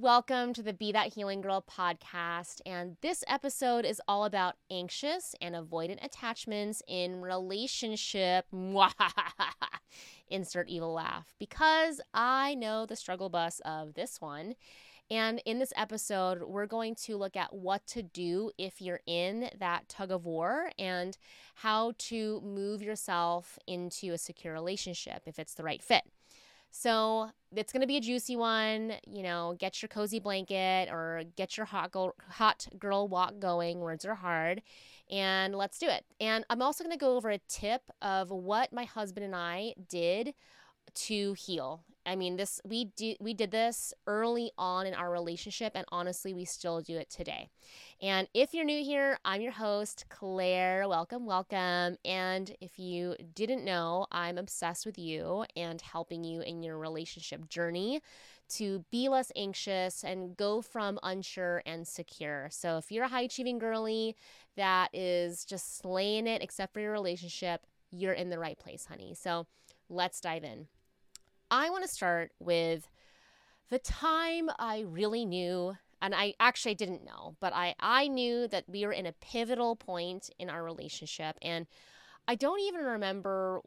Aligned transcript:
Welcome 0.00 0.52
to 0.52 0.62
the 0.62 0.72
Be 0.72 0.92
That 0.92 1.14
Healing 1.14 1.40
Girl 1.40 1.60
podcast. 1.68 2.60
And 2.64 2.96
this 3.00 3.24
episode 3.26 3.84
is 3.84 4.00
all 4.06 4.26
about 4.26 4.54
anxious 4.70 5.34
and 5.40 5.56
avoidant 5.56 6.04
attachments 6.04 6.84
in 6.86 7.20
relationship. 7.20 8.46
Insert 10.28 10.68
evil 10.68 10.92
laugh. 10.92 11.34
Because 11.40 12.00
I 12.14 12.54
know 12.54 12.86
the 12.86 12.94
struggle 12.94 13.28
bus 13.28 13.60
of 13.64 13.94
this 13.94 14.20
one. 14.20 14.54
And 15.10 15.42
in 15.44 15.58
this 15.58 15.72
episode, 15.74 16.44
we're 16.44 16.66
going 16.66 16.94
to 17.06 17.16
look 17.16 17.34
at 17.34 17.52
what 17.52 17.84
to 17.88 18.00
do 18.04 18.52
if 18.56 18.80
you're 18.80 19.00
in 19.04 19.50
that 19.58 19.88
tug 19.88 20.12
of 20.12 20.24
war 20.24 20.70
and 20.78 21.18
how 21.56 21.94
to 21.98 22.40
move 22.42 22.82
yourself 22.82 23.58
into 23.66 24.12
a 24.12 24.18
secure 24.18 24.52
relationship 24.52 25.22
if 25.26 25.40
it's 25.40 25.54
the 25.54 25.64
right 25.64 25.82
fit. 25.82 26.04
So 26.70 27.30
it's 27.54 27.72
going 27.72 27.80
to 27.80 27.86
be 27.86 27.96
a 27.96 28.00
juicy 28.00 28.36
one. 28.36 28.94
You 29.06 29.22
know, 29.22 29.56
get 29.58 29.82
your 29.82 29.88
cozy 29.88 30.20
blanket 30.20 30.88
or 30.90 31.22
get 31.36 31.56
your 31.56 31.66
hot 31.66 31.90
girl, 31.90 32.14
hot 32.28 32.66
girl 32.78 33.08
walk 33.08 33.38
going. 33.38 33.80
Words 33.80 34.04
are 34.04 34.14
hard. 34.14 34.62
And 35.10 35.54
let's 35.54 35.78
do 35.78 35.86
it. 35.86 36.04
And 36.20 36.44
I'm 36.50 36.60
also 36.60 36.84
going 36.84 36.96
to 36.96 37.00
go 37.00 37.16
over 37.16 37.30
a 37.30 37.38
tip 37.48 37.82
of 38.02 38.30
what 38.30 38.72
my 38.72 38.84
husband 38.84 39.24
and 39.24 39.34
I 39.34 39.74
did 39.88 40.34
to 40.94 41.32
heal 41.34 41.84
I 42.08 42.16
mean, 42.16 42.36
this 42.36 42.58
we 42.64 42.86
did 42.96 43.18
we 43.20 43.34
did 43.34 43.50
this 43.50 43.92
early 44.06 44.50
on 44.56 44.86
in 44.86 44.94
our 44.94 45.10
relationship, 45.10 45.72
and 45.74 45.84
honestly, 45.90 46.32
we 46.32 46.46
still 46.46 46.80
do 46.80 46.96
it 46.96 47.10
today. 47.10 47.50
And 48.00 48.26
if 48.32 48.54
you're 48.54 48.64
new 48.64 48.82
here, 48.82 49.18
I'm 49.26 49.42
your 49.42 49.52
host, 49.52 50.06
Claire. 50.08 50.88
Welcome, 50.88 51.26
welcome. 51.26 51.98
And 52.06 52.56
if 52.62 52.78
you 52.78 53.14
didn't 53.34 53.62
know, 53.62 54.06
I'm 54.10 54.38
obsessed 54.38 54.86
with 54.86 54.98
you 54.98 55.44
and 55.54 55.82
helping 55.82 56.24
you 56.24 56.40
in 56.40 56.62
your 56.62 56.78
relationship 56.78 57.46
journey 57.50 58.00
to 58.56 58.86
be 58.90 59.10
less 59.10 59.30
anxious 59.36 60.02
and 60.02 60.34
go 60.34 60.62
from 60.62 60.98
unsure 61.02 61.62
and 61.66 61.86
secure. 61.86 62.48
So 62.50 62.78
if 62.78 62.90
you're 62.90 63.04
a 63.04 63.08
high 63.08 63.22
achieving 63.22 63.58
girly 63.58 64.16
that 64.56 64.88
is 64.94 65.44
just 65.44 65.76
slaying 65.76 66.26
it, 66.26 66.40
except 66.40 66.72
for 66.72 66.80
your 66.80 66.92
relationship, 66.92 67.66
you're 67.90 68.14
in 68.14 68.30
the 68.30 68.38
right 68.38 68.58
place, 68.58 68.86
honey. 68.86 69.12
So 69.14 69.46
let's 69.90 70.22
dive 70.22 70.44
in. 70.44 70.68
I 71.50 71.70
want 71.70 71.84
to 71.84 71.88
start 71.88 72.32
with 72.38 72.88
the 73.70 73.78
time 73.78 74.50
I 74.58 74.84
really 74.88 75.24
knew, 75.24 75.76
and 76.00 76.14
I 76.14 76.34
actually 76.40 76.74
didn't 76.74 77.04
know, 77.04 77.36
but 77.40 77.52
I, 77.54 77.74
I 77.80 78.08
knew 78.08 78.48
that 78.48 78.64
we 78.68 78.86
were 78.86 78.92
in 78.92 79.06
a 79.06 79.12
pivotal 79.12 79.76
point 79.76 80.30
in 80.38 80.48
our 80.50 80.62
relationship. 80.62 81.36
And 81.42 81.66
I 82.26 82.34
don't 82.34 82.60
even 82.60 82.82
remember 82.82 83.60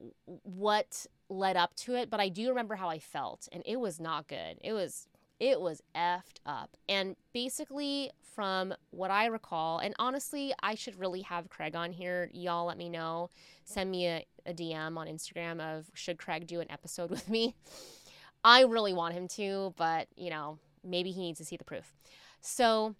what 0.43 1.05
led 1.29 1.57
up 1.57 1.75
to 1.75 1.95
it, 1.95 2.09
but 2.09 2.19
I 2.19 2.29
do 2.29 2.49
remember 2.49 2.75
how 2.75 2.89
I 2.89 2.99
felt. 2.99 3.47
And 3.51 3.63
it 3.65 3.79
was 3.79 3.99
not 3.99 4.27
good. 4.27 4.57
It 4.61 4.73
was 4.73 5.07
it 5.39 5.59
was 5.59 5.81
effed 5.95 6.37
up. 6.45 6.77
And 6.87 7.15
basically, 7.33 8.11
from 8.21 8.75
what 8.91 9.09
I 9.09 9.25
recall, 9.25 9.79
and 9.79 9.95
honestly, 9.97 10.53
I 10.61 10.75
should 10.75 10.99
really 10.99 11.23
have 11.23 11.49
Craig 11.49 11.75
on 11.75 11.91
here. 11.91 12.29
Y'all 12.31 12.67
let 12.67 12.77
me 12.77 12.89
know. 12.89 13.31
Send 13.65 13.89
me 13.89 14.05
a, 14.07 14.25
a 14.45 14.53
DM 14.53 14.97
on 14.97 15.07
Instagram 15.07 15.59
of 15.59 15.89
should 15.93 16.17
Craig 16.17 16.47
do 16.47 16.59
an 16.59 16.71
episode 16.71 17.09
with 17.09 17.29
me. 17.29 17.55
I 18.43 18.63
really 18.63 18.93
want 18.93 19.13
him 19.13 19.27
to, 19.29 19.73
but 19.77 20.07
you 20.15 20.29
know, 20.29 20.57
maybe 20.83 21.11
he 21.11 21.21
needs 21.21 21.39
to 21.39 21.45
see 21.45 21.57
the 21.57 21.63
proof. 21.63 21.93
So 22.41 22.95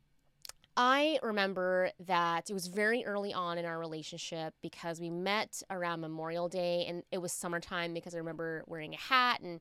I 0.77 1.19
remember 1.21 1.91
that 2.05 2.49
it 2.49 2.53
was 2.53 2.67
very 2.67 3.05
early 3.05 3.33
on 3.33 3.57
in 3.57 3.65
our 3.65 3.79
relationship 3.79 4.53
because 4.61 5.01
we 5.01 5.09
met 5.09 5.61
around 5.69 6.01
Memorial 6.01 6.47
Day 6.47 6.85
and 6.87 7.03
it 7.11 7.17
was 7.17 7.33
summertime 7.33 7.93
because 7.93 8.15
I 8.15 8.19
remember 8.19 8.63
wearing 8.67 8.93
a 8.93 8.97
hat 8.97 9.41
and 9.41 9.59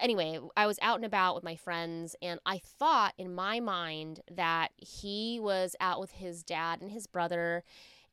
anyway, 0.00 0.38
I 0.56 0.66
was 0.66 0.78
out 0.82 0.96
and 0.96 1.04
about 1.04 1.34
with 1.34 1.44
my 1.44 1.56
friends, 1.56 2.14
and 2.22 2.40
I 2.44 2.58
thought 2.58 3.14
in 3.18 3.34
my 3.34 3.60
mind 3.60 4.20
that 4.30 4.72
he 4.76 5.38
was 5.40 5.74
out 5.80 6.00
with 6.00 6.12
his 6.12 6.42
dad 6.42 6.80
and 6.80 6.90
his 6.90 7.06
brother. 7.06 7.64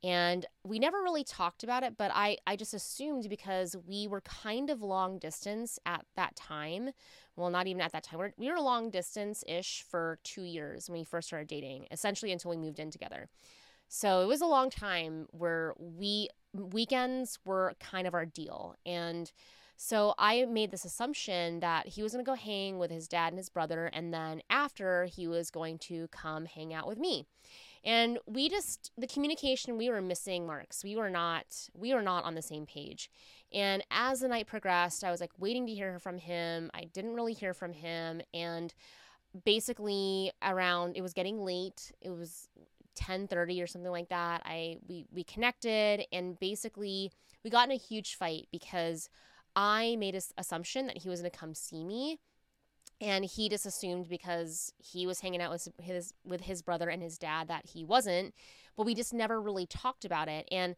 And 0.04 0.46
we 0.64 0.78
never 0.78 1.02
really 1.02 1.24
talked 1.24 1.64
about 1.64 1.84
it, 1.84 1.98
but 1.98 2.12
I, 2.14 2.38
I 2.46 2.56
just 2.56 2.74
assumed 2.74 3.28
because 3.30 3.76
we 3.88 4.08
were 4.08 4.22
kind 4.22 4.70
of 4.70 4.82
long 4.82 5.18
distance 5.18 5.80
at 5.86 6.06
that 6.16 6.36
time. 6.36 6.92
Well, 7.36 7.50
not 7.50 7.68
even 7.68 7.82
at 7.82 7.92
that 7.94 8.04
time. 8.04 8.20
We're, 8.20 8.34
we 8.38 8.52
were 8.52 8.60
long 8.60 8.92
distance 8.92 9.44
ish 9.48 9.84
for 9.90 10.20
two 10.24 10.44
years 10.44 10.88
when 10.88 11.00
we 11.00 11.04
first 11.04 11.28
started 11.28 11.48
dating, 11.48 11.88
essentially 11.90 12.32
until 12.32 12.52
we 12.52 12.58
moved 12.58 12.80
in 12.80 12.92
together. 12.92 13.28
So 13.88 14.22
it 14.22 14.28
was 14.28 14.42
a 14.42 14.46
long 14.46 14.70
time 14.70 15.28
where 15.32 15.74
we 15.78 16.30
weekends 16.54 17.40
were 17.46 17.74
kind 17.80 18.06
of 18.08 18.14
our 18.14 18.26
deal. 18.26 18.76
And 18.86 19.32
so 19.78 20.16
I 20.18 20.44
made 20.46 20.72
this 20.72 20.86
assumption 20.86 21.60
that 21.60 21.88
he 21.88 22.02
was 22.02 22.12
going 22.12 22.26
to 22.26 22.30
go 22.30 22.36
hang 22.36 22.80
with 22.80 22.90
his 22.90 23.08
dad 23.08 23.30
and 23.30 23.38
his 23.38 23.50
brother, 23.50 23.86
and 23.94 24.12
then 24.12 24.42
after 24.50 25.06
he 25.06 25.28
was 25.28 25.52
going 25.52 25.78
to 25.80 26.08
come 26.08 26.46
hang 26.46 26.74
out 26.74 26.88
with 26.88 26.98
me. 26.98 27.26
And 27.84 28.20
we 28.26 28.50
just 28.50 28.92
the 28.98 29.08
communication 29.08 29.78
we 29.78 29.90
were 29.90 30.02
missing 30.02 30.46
marks. 30.46 30.84
We 30.84 30.96
were 30.96 31.10
not 31.10 31.70
we 31.74 31.94
were 31.94 32.02
not 32.02 32.24
on 32.24 32.36
the 32.36 32.42
same 32.42 32.66
page. 32.66 33.10
And 33.54 33.84
as 33.92 34.20
the 34.20 34.28
night 34.28 34.48
progressed, 34.48 35.04
I 35.04 35.12
was 35.12 35.22
like 35.22 35.32
waiting 35.38 35.66
to 35.68 35.74
hear 35.74 36.00
from 36.00 36.18
him. 36.18 36.70
I 36.74 36.86
didn't 36.86 37.16
really 37.16 37.34
hear 37.34 37.54
from 37.54 37.74
him 37.74 38.22
and 38.34 38.74
basically 39.46 40.32
around 40.42 40.96
it 40.96 41.02
was 41.02 41.14
getting 41.14 41.44
late. 41.44 41.92
It 42.02 42.10
was 42.10 42.50
10:30 42.96 43.62
or 43.62 43.68
something 43.68 43.92
like 43.92 44.10
that. 44.10 44.42
I 44.46 44.78
we 44.88 45.06
we 45.12 45.24
connected 45.24 46.06
and 46.12 46.40
basically 46.40 47.12
we 47.44 47.50
got 47.50 47.68
in 47.68 47.72
a 47.72 47.78
huge 47.78 48.16
fight 48.16 48.48
because 48.52 49.10
I 49.56 49.96
made 49.98 50.16
an 50.16 50.22
assumption 50.38 50.88
that 50.88 51.00
he 51.00 51.10
was 51.10 51.22
going 51.22 51.32
to 51.32 51.38
come 51.38 51.56
see 51.56 51.84
me. 51.84 52.20
And 53.00 53.26
he 53.26 53.48
just 53.48 53.66
assumed 53.66 54.10
because 54.10 54.74
he 54.78 55.06
was 55.06 55.20
hanging 55.20 55.42
out 55.42 55.52
with 55.52 55.68
his 55.80 56.14
with 56.26 56.42
his 56.42 56.62
brother 56.62 56.90
and 56.90 57.02
his 57.02 57.18
dad 57.18 57.48
that 57.48 57.68
he 57.68 57.84
wasn't. 57.84 58.34
But 58.76 58.86
we 58.86 58.96
just 58.96 59.14
never 59.14 59.40
really 59.40 59.68
talked 59.68 60.04
about 60.04 60.28
it. 60.28 60.48
And 60.52 60.76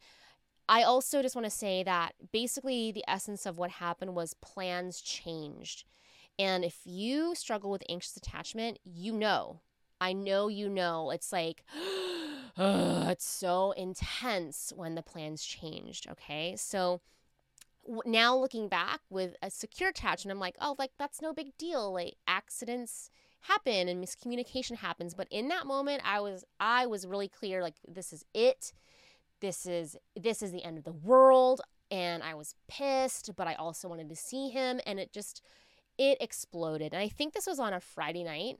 I 0.68 0.82
also 0.82 1.22
just 1.22 1.34
want 1.34 1.46
to 1.46 1.50
say 1.50 1.82
that 1.82 2.12
basically 2.30 2.92
the 2.92 3.04
essence 3.08 3.44
of 3.46 3.58
what 3.58 3.70
happened 3.70 4.14
was 4.14 4.34
plans 4.34 5.00
changed. 5.00 5.84
And 6.38 6.64
if 6.64 6.78
you 6.84 7.34
struggle 7.34 7.70
with 7.70 7.82
anxious 7.88 8.16
attachment, 8.16 8.78
you 8.84 9.12
know. 9.12 9.60
I 10.00 10.12
know 10.12 10.48
you 10.48 10.68
know. 10.68 11.10
It's 11.10 11.32
like, 11.32 11.64
it's 12.56 13.26
so 13.26 13.72
intense 13.72 14.72
when 14.74 14.94
the 14.94 15.02
plans 15.02 15.44
changed. 15.44 16.08
Okay. 16.08 16.54
So, 16.56 17.00
now 18.04 18.36
looking 18.36 18.68
back 18.68 19.00
with 19.08 19.34
a 19.42 19.50
secure 19.50 19.90
attachment, 19.90 20.34
I'm 20.34 20.40
like, 20.40 20.56
oh, 20.60 20.74
like 20.78 20.92
that's 20.98 21.22
no 21.22 21.32
big 21.32 21.56
deal. 21.58 21.92
Like 21.92 22.14
accidents 22.26 23.10
happen 23.42 23.88
and 23.88 24.02
miscommunication 24.02 24.76
happens, 24.76 25.14
but 25.14 25.28
in 25.30 25.48
that 25.48 25.66
moment, 25.66 26.02
I 26.04 26.20
was 26.20 26.44
I 26.58 26.86
was 26.86 27.06
really 27.06 27.28
clear. 27.28 27.62
Like 27.62 27.76
this 27.86 28.12
is 28.12 28.24
it. 28.34 28.72
This 29.40 29.66
is 29.66 29.96
this 30.18 30.42
is 30.42 30.52
the 30.52 30.64
end 30.64 30.78
of 30.78 30.84
the 30.84 30.92
world, 30.92 31.62
and 31.90 32.22
I 32.22 32.34
was 32.34 32.54
pissed, 32.68 33.30
but 33.36 33.46
I 33.46 33.54
also 33.54 33.88
wanted 33.88 34.08
to 34.10 34.16
see 34.16 34.50
him, 34.50 34.80
and 34.86 35.00
it 35.00 35.12
just 35.12 35.42
it 35.98 36.18
exploded. 36.20 36.92
And 36.92 37.02
I 37.02 37.08
think 37.08 37.32
this 37.32 37.46
was 37.46 37.58
on 37.58 37.72
a 37.72 37.80
Friday 37.80 38.24
night. 38.24 38.58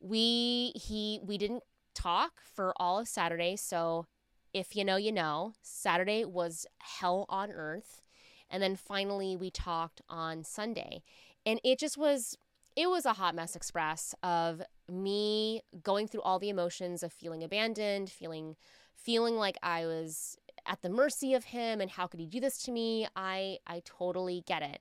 We 0.00 0.72
he 0.74 1.20
we 1.22 1.38
didn't 1.38 1.64
talk 1.94 2.40
for 2.54 2.72
all 2.76 3.00
of 3.00 3.08
Saturday, 3.08 3.56
so 3.56 4.06
if 4.52 4.76
you 4.76 4.84
know, 4.84 4.96
you 4.96 5.12
know. 5.12 5.54
Saturday 5.62 6.24
was 6.24 6.66
hell 6.78 7.24
on 7.28 7.50
earth 7.50 8.02
and 8.50 8.62
then 8.62 8.76
finally, 8.76 9.36
we 9.36 9.50
talked 9.50 10.00
on 10.08 10.44
Sunday. 10.44 11.02
And 11.44 11.60
it 11.64 11.78
just 11.78 11.96
was, 11.96 12.36
it 12.76 12.88
was 12.88 13.06
a 13.06 13.14
hot 13.14 13.34
mess 13.34 13.54
express 13.56 14.14
of 14.22 14.62
me 14.90 15.62
going 15.82 16.08
through 16.08 16.22
all 16.22 16.38
the 16.38 16.48
emotions 16.48 17.02
of 17.02 17.12
feeling 17.12 17.42
abandoned, 17.42 18.10
feeling, 18.10 18.56
feeling 18.94 19.36
like 19.36 19.56
I 19.62 19.86
was 19.86 20.36
at 20.66 20.82
the 20.82 20.90
mercy 20.90 21.34
of 21.34 21.44
him 21.44 21.80
and 21.80 21.90
how 21.90 22.06
could 22.06 22.20
he 22.20 22.26
do 22.26 22.40
this 22.40 22.58
to 22.64 22.72
me? 22.72 23.06
I, 23.16 23.58
I 23.66 23.82
totally 23.84 24.42
get 24.46 24.62
it. 24.62 24.80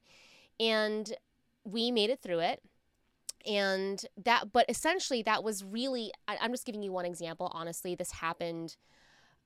And 0.60 1.14
we 1.64 1.92
made 1.92 2.10
it 2.10 2.22
through 2.22 2.40
it 2.40 2.62
and 3.46 4.06
that 4.24 4.52
but 4.52 4.66
essentially 4.70 5.22
that 5.22 5.44
was 5.44 5.64
really 5.64 6.12
I, 6.28 6.38
am 6.42 6.52
just 6.52 6.66
giving 6.66 6.84
you 6.84 6.92
one 6.92 7.06
example 7.06 7.52
honestly 7.54 7.96
this 7.96 8.12
happened 8.12 8.76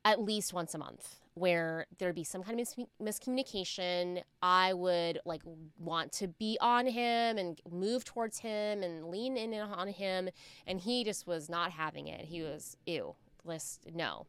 at 0.03 0.19
least 0.19 0.53
once 0.53 0.74
a 0.74 0.77
month 0.77 1.20
where 1.33 1.85
there'd 1.97 2.15
be 2.15 2.23
some 2.23 2.43
kind 2.43 2.59
of 2.59 2.67
mis- 2.77 3.19
miscommunication. 3.19 4.21
I 4.41 4.73
would 4.73 5.19
like 5.25 5.41
want 5.79 6.11
to 6.13 6.27
be 6.27 6.57
on 6.59 6.85
him 6.85 7.37
and 7.37 7.59
move 7.69 8.03
towards 8.03 8.39
him 8.39 8.83
and 8.83 9.07
lean 9.07 9.37
in 9.37 9.53
on 9.53 9.87
him. 9.87 10.29
And 10.67 10.79
he 10.79 11.03
just 11.03 11.27
was 11.27 11.49
not 11.49 11.71
having 11.71 12.07
it. 12.07 12.25
He 12.25 12.41
was, 12.41 12.75
ew, 12.85 13.15
list, 13.45 13.87
no. 13.93 14.25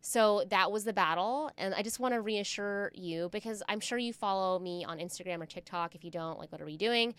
So 0.00 0.44
that 0.48 0.72
was 0.72 0.84
the 0.84 0.94
battle. 0.94 1.50
And 1.58 1.74
I 1.74 1.82
just 1.82 2.00
want 2.00 2.14
to 2.14 2.22
reassure 2.22 2.90
you 2.94 3.28
because 3.30 3.62
I'm 3.68 3.80
sure 3.80 3.98
you 3.98 4.14
follow 4.14 4.58
me 4.58 4.82
on 4.84 4.98
Instagram 4.98 5.42
or 5.42 5.46
TikTok. 5.46 5.94
If 5.94 6.04
you 6.04 6.10
don't, 6.10 6.38
like, 6.38 6.50
what 6.50 6.60
are 6.62 6.66
we 6.66 6.78
doing? 6.78 7.14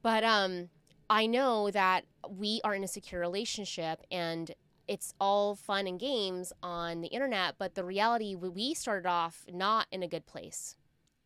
But, 0.00 0.24
um, 0.24 0.70
I 1.10 1.26
know 1.26 1.70
that 1.70 2.06
we 2.26 2.62
are 2.64 2.74
in 2.74 2.84
a 2.84 2.88
secure 2.88 3.20
relationship 3.20 4.02
and 4.10 4.50
it's 4.88 5.14
all 5.20 5.54
fun 5.54 5.86
and 5.86 5.98
games 5.98 6.52
on 6.62 7.00
the 7.00 7.08
internet, 7.08 7.54
but 7.58 7.74
the 7.74 7.84
reality 7.84 8.34
we 8.34 8.74
started 8.74 9.08
off 9.08 9.44
not 9.52 9.86
in 9.90 10.02
a 10.02 10.08
good 10.08 10.26
place. 10.26 10.76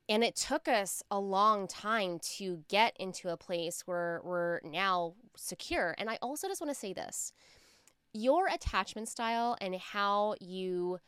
And 0.08 0.22
it 0.22 0.36
took 0.36 0.68
us 0.68 1.02
a 1.10 1.18
long 1.18 1.66
time 1.66 2.20
to 2.36 2.62
get 2.68 2.96
into 2.98 3.28
a 3.28 3.36
place 3.36 3.82
where 3.86 4.20
we're 4.22 4.60
now 4.62 5.14
secure. 5.36 5.94
And 5.98 6.08
I 6.08 6.18
also 6.22 6.46
just 6.46 6.60
want 6.60 6.70
to 6.70 6.78
say 6.78 6.92
this 6.92 7.32
your 8.12 8.46
attachment 8.46 9.08
style 9.08 9.56
and 9.60 9.74
how 9.74 10.36
you 10.40 10.98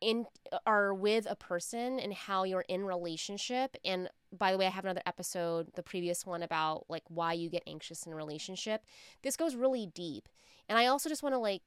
in 0.00 0.24
are 0.66 0.94
with 0.94 1.26
a 1.28 1.34
person 1.34 1.98
and 1.98 2.12
how 2.12 2.44
you're 2.44 2.64
in 2.68 2.84
relationship 2.84 3.76
and 3.84 4.08
by 4.36 4.52
the 4.52 4.58
way 4.58 4.66
i 4.66 4.70
have 4.70 4.84
another 4.84 5.02
episode 5.06 5.68
the 5.74 5.82
previous 5.82 6.26
one 6.26 6.42
about 6.42 6.84
like 6.88 7.04
why 7.08 7.32
you 7.32 7.48
get 7.48 7.62
anxious 7.66 8.04
in 8.06 8.12
a 8.12 8.16
relationship 8.16 8.82
this 9.22 9.36
goes 9.36 9.54
really 9.54 9.86
deep 9.94 10.28
and 10.68 10.78
i 10.78 10.86
also 10.86 11.08
just 11.08 11.22
want 11.22 11.34
to 11.34 11.38
like 11.38 11.62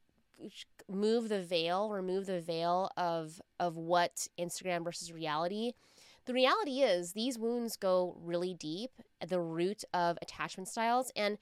move 0.90 1.30
the 1.30 1.42
veil 1.42 1.90
remove 1.90 2.26
the 2.26 2.42
veil 2.42 2.90
of 2.98 3.42
of 3.60 3.78
what 3.78 4.28
instagram 4.40 4.84
versus 4.84 5.12
reality 5.12 5.74
the 6.26 6.34
reality 6.34 6.82
is 6.82 7.14
these 7.14 7.38
wounds 7.38 7.78
go 7.78 8.16
really 8.22 8.54
deep 8.54 8.92
at 9.22 9.30
the 9.30 9.40
root 9.40 9.84
of 9.94 10.18
attachment 10.22 10.68
styles 10.68 11.12
and 11.16 11.38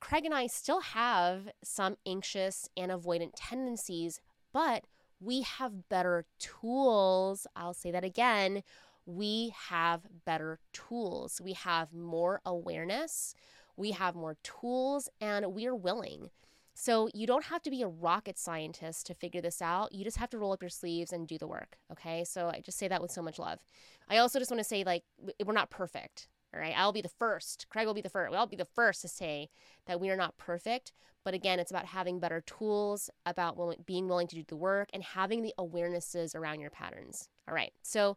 craig 0.00 0.24
and 0.24 0.34
i 0.34 0.46
still 0.46 0.80
have 0.80 1.48
some 1.62 1.96
anxious 2.06 2.68
and 2.76 2.92
avoidant 2.92 3.32
tendencies 3.34 4.20
but 4.52 4.84
we 5.20 5.42
have 5.42 5.88
better 5.88 6.26
tools. 6.38 7.46
I'll 7.56 7.74
say 7.74 7.90
that 7.90 8.04
again. 8.04 8.62
We 9.06 9.54
have 9.68 10.02
better 10.24 10.60
tools. 10.72 11.40
We 11.42 11.52
have 11.52 11.92
more 11.92 12.40
awareness. 12.44 13.34
We 13.76 13.90
have 13.92 14.14
more 14.14 14.36
tools 14.42 15.08
and 15.20 15.54
we're 15.54 15.74
willing. 15.74 16.30
So 16.76 17.08
you 17.14 17.26
don't 17.26 17.44
have 17.44 17.62
to 17.62 17.70
be 17.70 17.82
a 17.82 17.88
rocket 17.88 18.36
scientist 18.38 19.06
to 19.06 19.14
figure 19.14 19.40
this 19.40 19.62
out. 19.62 19.92
You 19.92 20.04
just 20.04 20.16
have 20.16 20.30
to 20.30 20.38
roll 20.38 20.52
up 20.52 20.62
your 20.62 20.70
sleeves 20.70 21.12
and 21.12 21.28
do 21.28 21.38
the 21.38 21.46
work. 21.46 21.76
Okay. 21.92 22.24
So 22.24 22.48
I 22.48 22.60
just 22.64 22.78
say 22.78 22.88
that 22.88 23.00
with 23.00 23.12
so 23.12 23.22
much 23.22 23.38
love. 23.38 23.60
I 24.08 24.18
also 24.18 24.38
just 24.38 24.50
want 24.50 24.58
to 24.60 24.64
say, 24.64 24.82
like, 24.84 25.04
we're 25.44 25.52
not 25.52 25.70
perfect. 25.70 26.28
All 26.52 26.60
right. 26.60 26.74
I'll 26.76 26.92
be 26.92 27.00
the 27.00 27.08
first. 27.08 27.66
Craig 27.68 27.86
will 27.86 27.94
be 27.94 28.00
the 28.00 28.08
first. 28.08 28.34
I'll 28.34 28.46
be 28.46 28.56
the 28.56 28.64
first 28.64 29.02
to 29.02 29.08
say 29.08 29.50
that 29.86 30.00
we 30.00 30.10
are 30.10 30.16
not 30.16 30.36
perfect. 30.36 30.92
But 31.24 31.34
again, 31.34 31.58
it's 31.58 31.70
about 31.70 31.86
having 31.86 32.20
better 32.20 32.42
tools, 32.42 33.08
about 33.24 33.56
being 33.86 34.08
willing 34.08 34.26
to 34.28 34.36
do 34.36 34.44
the 34.46 34.56
work, 34.56 34.88
and 34.92 35.02
having 35.02 35.42
the 35.42 35.54
awarenesses 35.58 36.34
around 36.34 36.60
your 36.60 36.70
patterns. 36.70 37.28
All 37.48 37.54
right. 37.54 37.72
So 37.82 38.16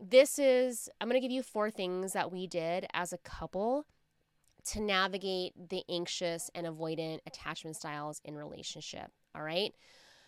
this 0.00 0.38
is, 0.38 0.88
I'm 1.00 1.08
going 1.08 1.20
to 1.20 1.26
give 1.26 1.34
you 1.34 1.42
four 1.42 1.70
things 1.70 2.12
that 2.12 2.32
we 2.32 2.46
did 2.46 2.86
as 2.92 3.12
a 3.12 3.18
couple 3.18 3.86
to 4.64 4.80
navigate 4.80 5.52
the 5.68 5.82
anxious 5.88 6.50
and 6.54 6.66
avoidant 6.66 7.18
attachment 7.26 7.76
styles 7.76 8.20
in 8.24 8.36
relationship. 8.36 9.10
All 9.34 9.42
right. 9.42 9.72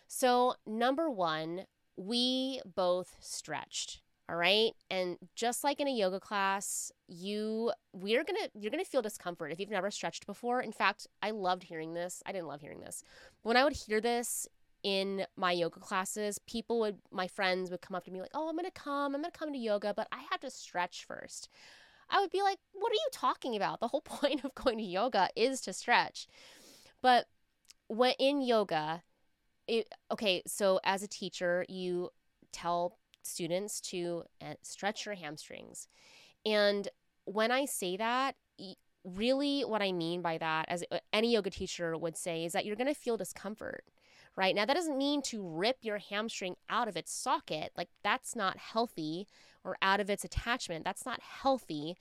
So, 0.07 0.55
number 0.65 1.09
one, 1.09 1.65
we 1.97 2.61
both 2.75 3.15
stretched. 3.19 4.01
All 4.29 4.35
right. 4.35 4.71
And 4.89 5.17
just 5.35 5.63
like 5.63 5.79
in 5.79 5.87
a 5.87 5.91
yoga 5.91 6.19
class, 6.19 6.91
you 7.07 7.71
we're 7.91 8.23
gonna 8.23 8.47
you're 8.53 8.71
gonna 8.71 8.85
feel 8.85 9.01
discomfort 9.01 9.51
if 9.51 9.59
you've 9.59 9.69
never 9.69 9.91
stretched 9.91 10.25
before. 10.25 10.61
In 10.61 10.71
fact, 10.71 11.07
I 11.21 11.31
loved 11.31 11.63
hearing 11.63 11.93
this. 11.93 12.23
I 12.25 12.31
didn't 12.31 12.47
love 12.47 12.61
hearing 12.61 12.79
this. 12.79 13.03
When 13.41 13.57
I 13.57 13.65
would 13.65 13.73
hear 13.73 13.99
this 13.99 14.47
in 14.83 15.25
my 15.35 15.51
yoga 15.51 15.79
classes, 15.79 16.39
people 16.39 16.79
would 16.81 16.97
my 17.11 17.27
friends 17.27 17.71
would 17.71 17.81
come 17.81 17.95
up 17.95 18.05
to 18.05 18.11
me 18.11 18.21
like, 18.21 18.31
Oh, 18.33 18.49
I'm 18.49 18.55
gonna 18.55 18.71
come, 18.71 19.15
I'm 19.15 19.21
gonna 19.21 19.31
come 19.31 19.51
to 19.51 19.57
yoga, 19.57 19.93
but 19.95 20.07
I 20.11 20.23
have 20.31 20.41
to 20.41 20.49
stretch 20.49 21.05
first. 21.05 21.49
I 22.09 22.19
would 22.19 22.31
be 22.31 22.41
like, 22.41 22.59
What 22.73 22.91
are 22.91 22.95
you 22.95 23.07
talking 23.11 23.55
about? 23.55 23.79
The 23.79 23.87
whole 23.87 24.01
point 24.05 24.43
of 24.43 24.53
going 24.55 24.77
to 24.77 24.83
yoga 24.83 25.29
is 25.35 25.61
to 25.61 25.73
stretch. 25.73 26.27
But 27.01 27.25
when 27.87 28.13
in 28.19 28.41
yoga, 28.41 29.03
it, 29.67 29.87
okay, 30.11 30.41
so 30.45 30.79
as 30.83 31.03
a 31.03 31.07
teacher, 31.07 31.65
you 31.69 32.09
tell 32.51 32.97
students 33.23 33.79
to 33.81 34.23
uh, 34.41 34.55
stretch 34.61 35.05
your 35.05 35.15
hamstrings. 35.15 35.87
And 36.45 36.87
when 37.25 37.51
I 37.51 37.65
say 37.65 37.97
that, 37.97 38.35
really 39.03 39.61
what 39.61 39.81
I 39.81 39.91
mean 39.91 40.21
by 40.21 40.37
that, 40.37 40.65
as 40.69 40.83
uh, 40.91 40.99
any 41.11 41.33
yoga 41.33 41.49
teacher 41.49 41.97
would 41.97 42.17
say, 42.17 42.45
is 42.45 42.53
that 42.53 42.65
you're 42.65 42.75
going 42.75 42.87
to 42.87 42.93
feel 42.93 43.17
discomfort. 43.17 43.83
Right 44.35 44.55
now, 44.55 44.65
that 44.65 44.73
doesn't 44.73 44.97
mean 44.97 45.21
to 45.23 45.47
rip 45.47 45.77
your 45.81 45.99
hamstring 45.99 46.55
out 46.69 46.87
of 46.87 46.97
its 46.97 47.13
socket. 47.13 47.71
Like, 47.77 47.89
that's 48.03 48.35
not 48.35 48.57
healthy, 48.57 49.27
or 49.63 49.77
out 49.81 49.99
of 49.99 50.09
its 50.09 50.23
attachment. 50.23 50.83
That's 50.83 51.05
not 51.05 51.21
healthy. 51.21 51.95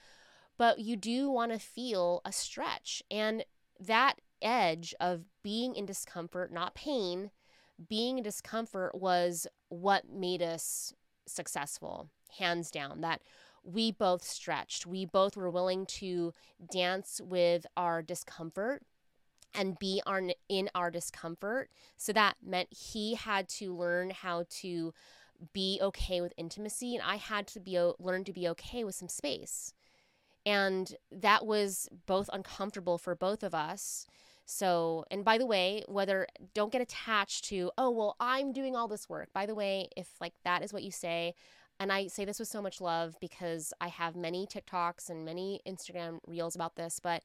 But 0.56 0.78
you 0.78 0.96
do 0.96 1.30
want 1.30 1.52
to 1.52 1.58
feel 1.58 2.22
a 2.24 2.32
stretch. 2.32 3.02
And 3.10 3.44
that 3.78 4.14
edge 4.40 4.94
of 5.00 5.24
being 5.42 5.76
in 5.76 5.86
discomfort, 5.86 6.52
not 6.52 6.74
pain, 6.74 7.30
being 7.88 8.18
in 8.18 8.24
discomfort 8.24 8.94
was 8.94 9.46
what 9.68 10.08
made 10.08 10.42
us 10.42 10.94
successful, 11.26 12.08
hands 12.38 12.70
down. 12.70 13.00
That 13.02 13.20
we 13.64 13.92
both 13.92 14.24
stretched. 14.24 14.86
We 14.86 15.04
both 15.04 15.36
were 15.36 15.50
willing 15.50 15.86
to 15.86 16.32
dance 16.72 17.20
with 17.22 17.66
our 17.76 18.02
discomfort 18.02 18.82
and 19.54 19.78
be 19.78 20.02
our, 20.06 20.22
in 20.48 20.70
our 20.74 20.90
discomfort. 20.90 21.70
So 21.96 22.12
that 22.12 22.36
meant 22.44 22.68
he 22.70 23.14
had 23.14 23.48
to 23.50 23.74
learn 23.74 24.10
how 24.10 24.44
to 24.60 24.94
be 25.52 25.78
okay 25.82 26.20
with 26.20 26.32
intimacy, 26.36 26.94
and 26.94 27.04
I 27.04 27.16
had 27.16 27.46
to 27.48 27.60
be 27.60 27.78
learn 27.98 28.24
to 28.24 28.32
be 28.32 28.48
okay 28.48 28.84
with 28.84 28.94
some 28.94 29.08
space. 29.08 29.74
And 30.44 30.94
that 31.10 31.46
was 31.46 31.88
both 32.06 32.28
uncomfortable 32.32 32.98
for 32.98 33.14
both 33.14 33.42
of 33.42 33.54
us. 33.54 34.06
So, 34.44 35.04
and 35.10 35.24
by 35.24 35.38
the 35.38 35.46
way, 35.46 35.84
whether 35.86 36.26
don't 36.52 36.72
get 36.72 36.82
attached 36.82 37.44
to, 37.46 37.70
oh, 37.78 37.90
well, 37.90 38.16
I'm 38.20 38.52
doing 38.52 38.74
all 38.74 38.88
this 38.88 39.08
work. 39.08 39.32
By 39.32 39.46
the 39.46 39.54
way, 39.54 39.88
if 39.96 40.08
like 40.20 40.34
that 40.44 40.62
is 40.62 40.72
what 40.72 40.82
you 40.82 40.90
say, 40.90 41.34
and 41.80 41.92
I 41.92 42.08
say 42.08 42.24
this 42.24 42.38
with 42.38 42.48
so 42.48 42.62
much 42.62 42.80
love 42.80 43.16
because 43.20 43.72
I 43.80 43.88
have 43.88 44.14
many 44.14 44.46
TikToks 44.46 45.10
and 45.10 45.24
many 45.24 45.60
Instagram 45.66 46.18
reels 46.26 46.54
about 46.54 46.76
this, 46.76 47.00
but 47.00 47.22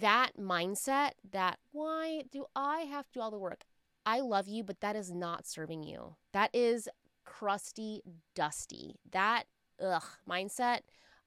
that 0.00 0.32
mindset 0.38 1.12
that 1.32 1.58
why 1.72 2.22
do 2.30 2.46
I 2.54 2.80
have 2.80 3.06
to 3.08 3.12
do 3.14 3.20
all 3.20 3.30
the 3.30 3.38
work? 3.38 3.64
I 4.06 4.20
love 4.20 4.48
you, 4.48 4.64
but 4.64 4.80
that 4.80 4.96
is 4.96 5.12
not 5.12 5.46
serving 5.46 5.82
you. 5.82 6.16
That 6.32 6.50
is 6.52 6.88
crusty, 7.24 8.02
dusty. 8.34 8.96
That 9.12 9.44
ugh 9.82 10.04
mindset. 10.28 10.80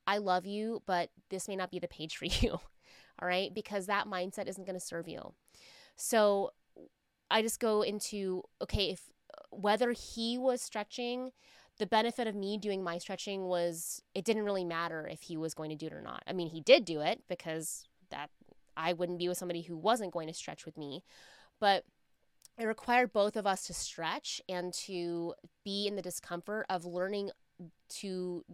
I 0.06 0.19
love 0.19 0.46
you, 0.46 0.84
but 0.86 1.10
this 1.30 1.48
may 1.48 1.56
not 1.56 1.72
be 1.72 1.80
the 1.80 1.88
page 1.88 2.18
for 2.18 2.25
you 2.25 2.60
all 3.22 3.28
right? 3.28 3.54
Because 3.54 3.86
that 3.88 4.08
mindset 4.08 4.48
isn't 4.48 4.66
going 4.66 4.80
to 4.80 4.86
serve 4.86 5.08
you. 5.08 5.34
So 5.96 6.52
I 7.30 7.42
just 7.42 7.60
go 7.60 7.81
into 7.81 8.44
okay, 8.62 8.92
if 8.92 9.02
uh, 9.34 9.44
whether 9.50 9.92
he 9.92 10.38
was 10.38 10.62
stretching, 10.62 11.31
the 11.80 11.88
benefit 11.88 12.28
of 12.28 12.36
me 12.36 12.58
doing 12.58 12.84
my 12.84 12.98
stretching 12.98 13.46
was 13.46 14.02
it 14.13 14.25
didn't 14.25 14.46
really 14.46 14.66
matter 14.66 15.08
if 15.12 15.24
he 15.24 15.38
was 15.38 15.54
going 15.54 15.70
to 15.70 15.75
do 15.75 15.88
it 15.88 15.94
or 15.94 16.02
not. 16.02 16.24
I 16.28 16.34
mean, 16.34 16.50
he 16.50 16.62
did 16.62 16.86
do 16.86 17.02
it 17.02 17.24
because 17.28 17.86
that 18.10 18.30
I 18.77 18.94
wouldn't 18.94 19.19
be 19.19 19.27
with 19.27 19.38
somebody 19.38 19.62
who 19.62 19.75
wasn't 19.75 20.13
going 20.13 20.27
to 20.27 20.33
stretch 20.33 20.65
with 20.65 20.77
me. 20.77 21.03
But 21.59 21.83
it 22.57 22.65
required 22.65 23.13
both 23.13 23.36
of 23.36 23.46
us 23.46 23.67
to 23.67 23.74
stretch 23.74 24.41
and 24.48 24.74
to 24.74 25.34
be 25.63 25.88
in 25.88 25.96
the 25.96 26.01
discomfort 26.01 26.65
of 26.69 26.86
learning 26.86 27.31
to 27.89 28.46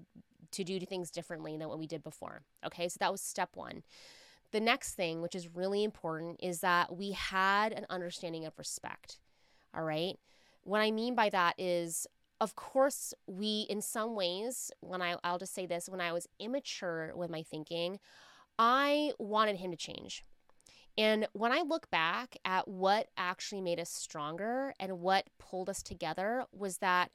to 0.51 0.63
do 0.63 0.80
things 0.80 1.10
differently 1.10 1.58
than 1.58 1.68
what 1.68 1.80
we 1.80 1.88
did 1.88 2.03
before. 2.03 2.44
Okay? 2.65 2.88
So 2.88 2.98
that 3.00 3.12
was 3.12 3.22
step 3.22 3.50
1. 3.56 3.82
The 4.51 4.60
next 4.60 4.94
thing, 4.94 5.22
which 5.22 5.34
is 5.34 5.56
really 5.56 5.84
important, 5.84 6.39
is 6.44 6.60
that 6.60 6.96
we 6.96 7.12
had 7.12 7.74
an 7.74 7.88
understanding 7.89 8.46
of 8.46 8.58
respect. 8.60 9.18
All 9.75 9.84
right. 9.84 10.15
What 10.63 10.80
I 10.80 10.92
mean 10.92 11.15
by 11.15 11.30
that 11.30 11.56
is, 11.58 12.06
of 12.39 12.56
course, 12.56 13.15
we, 13.25 13.65
in 13.68 13.82
some 13.82 14.15
ways, 14.15 14.72
when 14.82 15.01
I, 15.01 15.15
I'll 15.24 15.39
just 15.39 15.56
say 15.56 15.65
this, 15.65 15.89
when 15.89 16.01
I 16.01 16.13
was 16.13 16.27
immature 16.39 17.13
with 17.15 17.32
my 17.32 17.42
thinking, 17.42 18.00
I 18.58 19.12
wanted 19.18 19.58
him 19.58 19.72
to 19.72 19.78
change. 19.78 20.24
And 20.98 21.28
when 21.34 21.52
I 21.52 21.62
look 21.62 21.90
back 21.90 22.38
at 22.46 22.68
what 22.68 23.08
actually 23.18 23.62
made 23.62 23.80
us 23.80 23.90
stronger 23.90 24.74
and 24.80 25.00
what 25.00 25.26
pulled 25.40 25.70
us 25.70 25.82
together, 25.82 26.46
was 26.52 26.78
that 26.78 27.12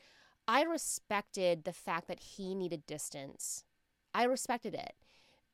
I 0.49 0.62
respected 0.62 1.64
the 1.64 1.73
fact 1.73 2.09
that 2.09 2.21
he 2.21 2.54
needed 2.54 2.87
distance. 2.87 3.64
I 4.12 4.25
respected 4.25 4.75
it 4.75 4.95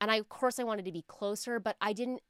and 0.00 0.10
I 0.10 0.16
of 0.16 0.28
course 0.28 0.58
I 0.58 0.64
wanted 0.64 0.84
to 0.84 0.92
be 0.92 1.04
closer, 1.06 1.58
but 1.58 1.76
I 1.80 1.92
didn't 1.92 2.20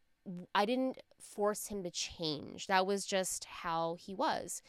I 0.55 0.65
didn't 0.65 0.99
force 1.19 1.67
him 1.67 1.83
to 1.83 1.91
change. 1.91 2.67
That 2.69 2.87
was 2.87 3.05
just 3.05 3.45
how 3.45 3.97
he 3.99 4.15
was. 4.15 4.63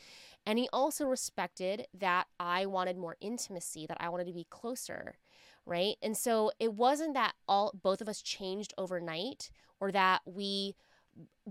And 0.45 0.59
he 0.59 0.69
also 0.71 1.05
respected 1.05 1.87
that 1.97 2.27
I 2.39 2.65
wanted 2.65 2.97
more 2.97 3.17
intimacy, 3.19 3.85
that 3.87 3.97
I 3.99 4.09
wanted 4.09 4.27
to 4.27 4.33
be 4.33 4.47
closer, 4.49 5.15
right? 5.65 5.95
And 6.01 6.15
so 6.15 6.51
it 6.59 6.73
wasn't 6.73 7.15
that 7.15 7.33
all 7.47 7.71
both 7.81 8.01
of 8.01 8.09
us 8.09 8.21
changed 8.21 8.73
overnight 8.77 9.49
or 9.79 9.91
that 9.91 10.21
we 10.25 10.75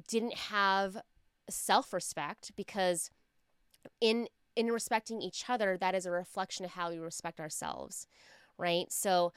didn't 0.09 0.35
have 0.35 0.99
self-respect 1.51 2.53
because 2.57 3.11
in 4.01 4.29
in 4.57 4.69
respecting 4.69 5.21
each 5.21 5.45
other, 5.49 5.77
that 5.77 5.97
is 5.97 6.07
a 6.07 6.13
reflection 6.13 6.65
of 6.65 6.71
how 6.73 6.89
we 6.89 6.99
respect 6.99 7.41
ourselves, 7.41 8.07
right? 8.57 8.87
So 8.93 9.33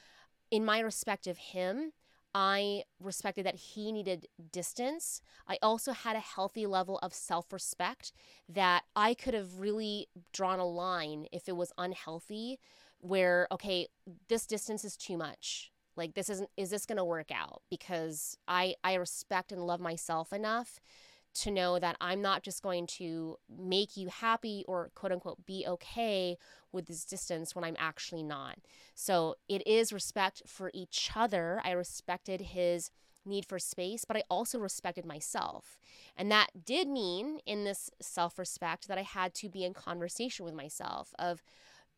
in 0.50 0.64
my 0.64 0.78
respect 0.78 1.26
of 1.26 1.38
him, 1.38 1.92
I 2.34 2.84
respected 3.00 3.46
that 3.46 3.56
he 3.56 3.90
needed 3.92 4.28
distance. 4.52 5.22
I 5.46 5.58
also 5.62 5.92
had 5.92 6.16
a 6.16 6.20
healthy 6.20 6.66
level 6.66 6.98
of 6.98 7.14
self 7.14 7.52
respect 7.52 8.12
that 8.48 8.84
I 8.94 9.14
could 9.14 9.34
have 9.34 9.60
really 9.60 10.08
drawn 10.32 10.58
a 10.58 10.66
line 10.66 11.26
if 11.32 11.48
it 11.48 11.56
was 11.56 11.72
unhealthy, 11.78 12.58
where, 13.00 13.48
okay, 13.50 13.88
this 14.28 14.46
distance 14.46 14.84
is 14.84 14.96
too 14.96 15.16
much. 15.16 15.72
Like 15.96 16.14
this 16.14 16.30
isn't 16.30 16.50
is 16.56 16.70
this 16.70 16.86
going 16.86 16.98
to 16.98 17.04
work 17.04 17.30
out 17.32 17.62
because 17.70 18.38
I 18.46 18.76
I 18.84 18.94
respect 18.94 19.50
and 19.50 19.66
love 19.66 19.80
myself 19.80 20.32
enough 20.32 20.80
to 21.42 21.50
know 21.50 21.78
that 21.78 21.96
I'm 22.00 22.22
not 22.22 22.42
just 22.42 22.62
going 22.62 22.86
to 22.98 23.36
make 23.48 23.96
you 23.96 24.08
happy 24.08 24.64
or 24.68 24.90
quote 24.94 25.12
unquote 25.12 25.46
be 25.46 25.64
okay 25.66 26.36
with 26.72 26.86
this 26.86 27.04
distance 27.04 27.54
when 27.54 27.64
I'm 27.64 27.76
actually 27.78 28.22
not. 28.22 28.58
So 28.94 29.36
it 29.48 29.66
is 29.66 29.92
respect 29.92 30.42
for 30.46 30.70
each 30.74 31.10
other. 31.14 31.60
I 31.64 31.72
respected 31.72 32.40
his 32.40 32.90
need 33.24 33.44
for 33.44 33.58
space, 33.58 34.04
but 34.04 34.16
I 34.16 34.22
also 34.30 34.58
respected 34.58 35.04
myself. 35.04 35.78
And 36.16 36.30
that 36.30 36.64
did 36.64 36.88
mean 36.88 37.40
in 37.46 37.64
this 37.64 37.90
self-respect 38.00 38.88
that 38.88 38.98
I 38.98 39.02
had 39.02 39.34
to 39.34 39.48
be 39.48 39.64
in 39.64 39.74
conversation 39.74 40.44
with 40.44 40.54
myself 40.54 41.14
of 41.18 41.42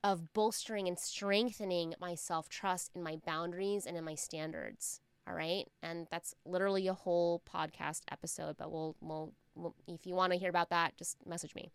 of 0.02 0.32
bolstering 0.32 0.88
and 0.88 0.98
strengthening 0.98 1.94
my 2.00 2.14
self-trust 2.14 2.92
in 2.94 3.02
my 3.02 3.16
boundaries 3.16 3.84
and 3.84 3.98
in 3.98 4.04
my 4.04 4.14
standards. 4.14 5.02
All 5.26 5.34
right? 5.34 5.66
And 5.82 6.06
that's 6.10 6.34
literally 6.44 6.86
a 6.88 6.94
whole 6.94 7.42
podcast 7.52 8.02
episode, 8.10 8.56
but 8.56 8.70
we'll 8.70 8.96
we'll, 9.00 9.32
we'll 9.54 9.74
if 9.86 10.06
you 10.06 10.14
want 10.14 10.32
to 10.32 10.38
hear 10.38 10.50
about 10.50 10.70
that, 10.70 10.96
just 10.96 11.16
message 11.26 11.54
me. 11.54 11.70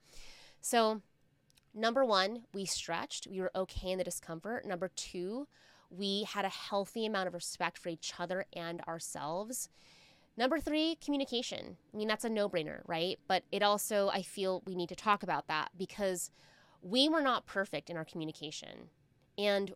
So, 0.61 1.01
number 1.73 2.03
1, 2.03 2.45
we 2.53 2.65
stretched. 2.65 3.27
We 3.27 3.39
were 3.39 3.51
okay 3.55 3.91
in 3.91 3.97
the 3.97 4.03
discomfort. 4.03 4.65
Number 4.65 4.89
2, 4.95 5.47
we 5.89 6.23
had 6.23 6.45
a 6.45 6.49
healthy 6.49 7.05
amount 7.05 7.27
of 7.27 7.33
respect 7.33 7.77
for 7.77 7.89
each 7.89 8.13
other 8.19 8.45
and 8.53 8.81
ourselves. 8.81 9.69
Number 10.37 10.59
three, 10.59 10.95
communication. 10.95 11.77
I 11.93 11.97
mean, 11.97 12.07
that's 12.07 12.25
a 12.25 12.29
no 12.29 12.49
brainer, 12.49 12.81
right? 12.85 13.17
But 13.27 13.43
it 13.51 13.63
also, 13.63 14.09
I 14.09 14.21
feel 14.21 14.63
we 14.65 14.75
need 14.75 14.89
to 14.89 14.95
talk 14.95 15.23
about 15.23 15.47
that 15.47 15.69
because 15.77 16.29
we 16.81 17.07
were 17.07 17.21
not 17.21 17.45
perfect 17.45 17.89
in 17.89 17.95
our 17.95 18.03
communication. 18.03 18.89
And 19.37 19.73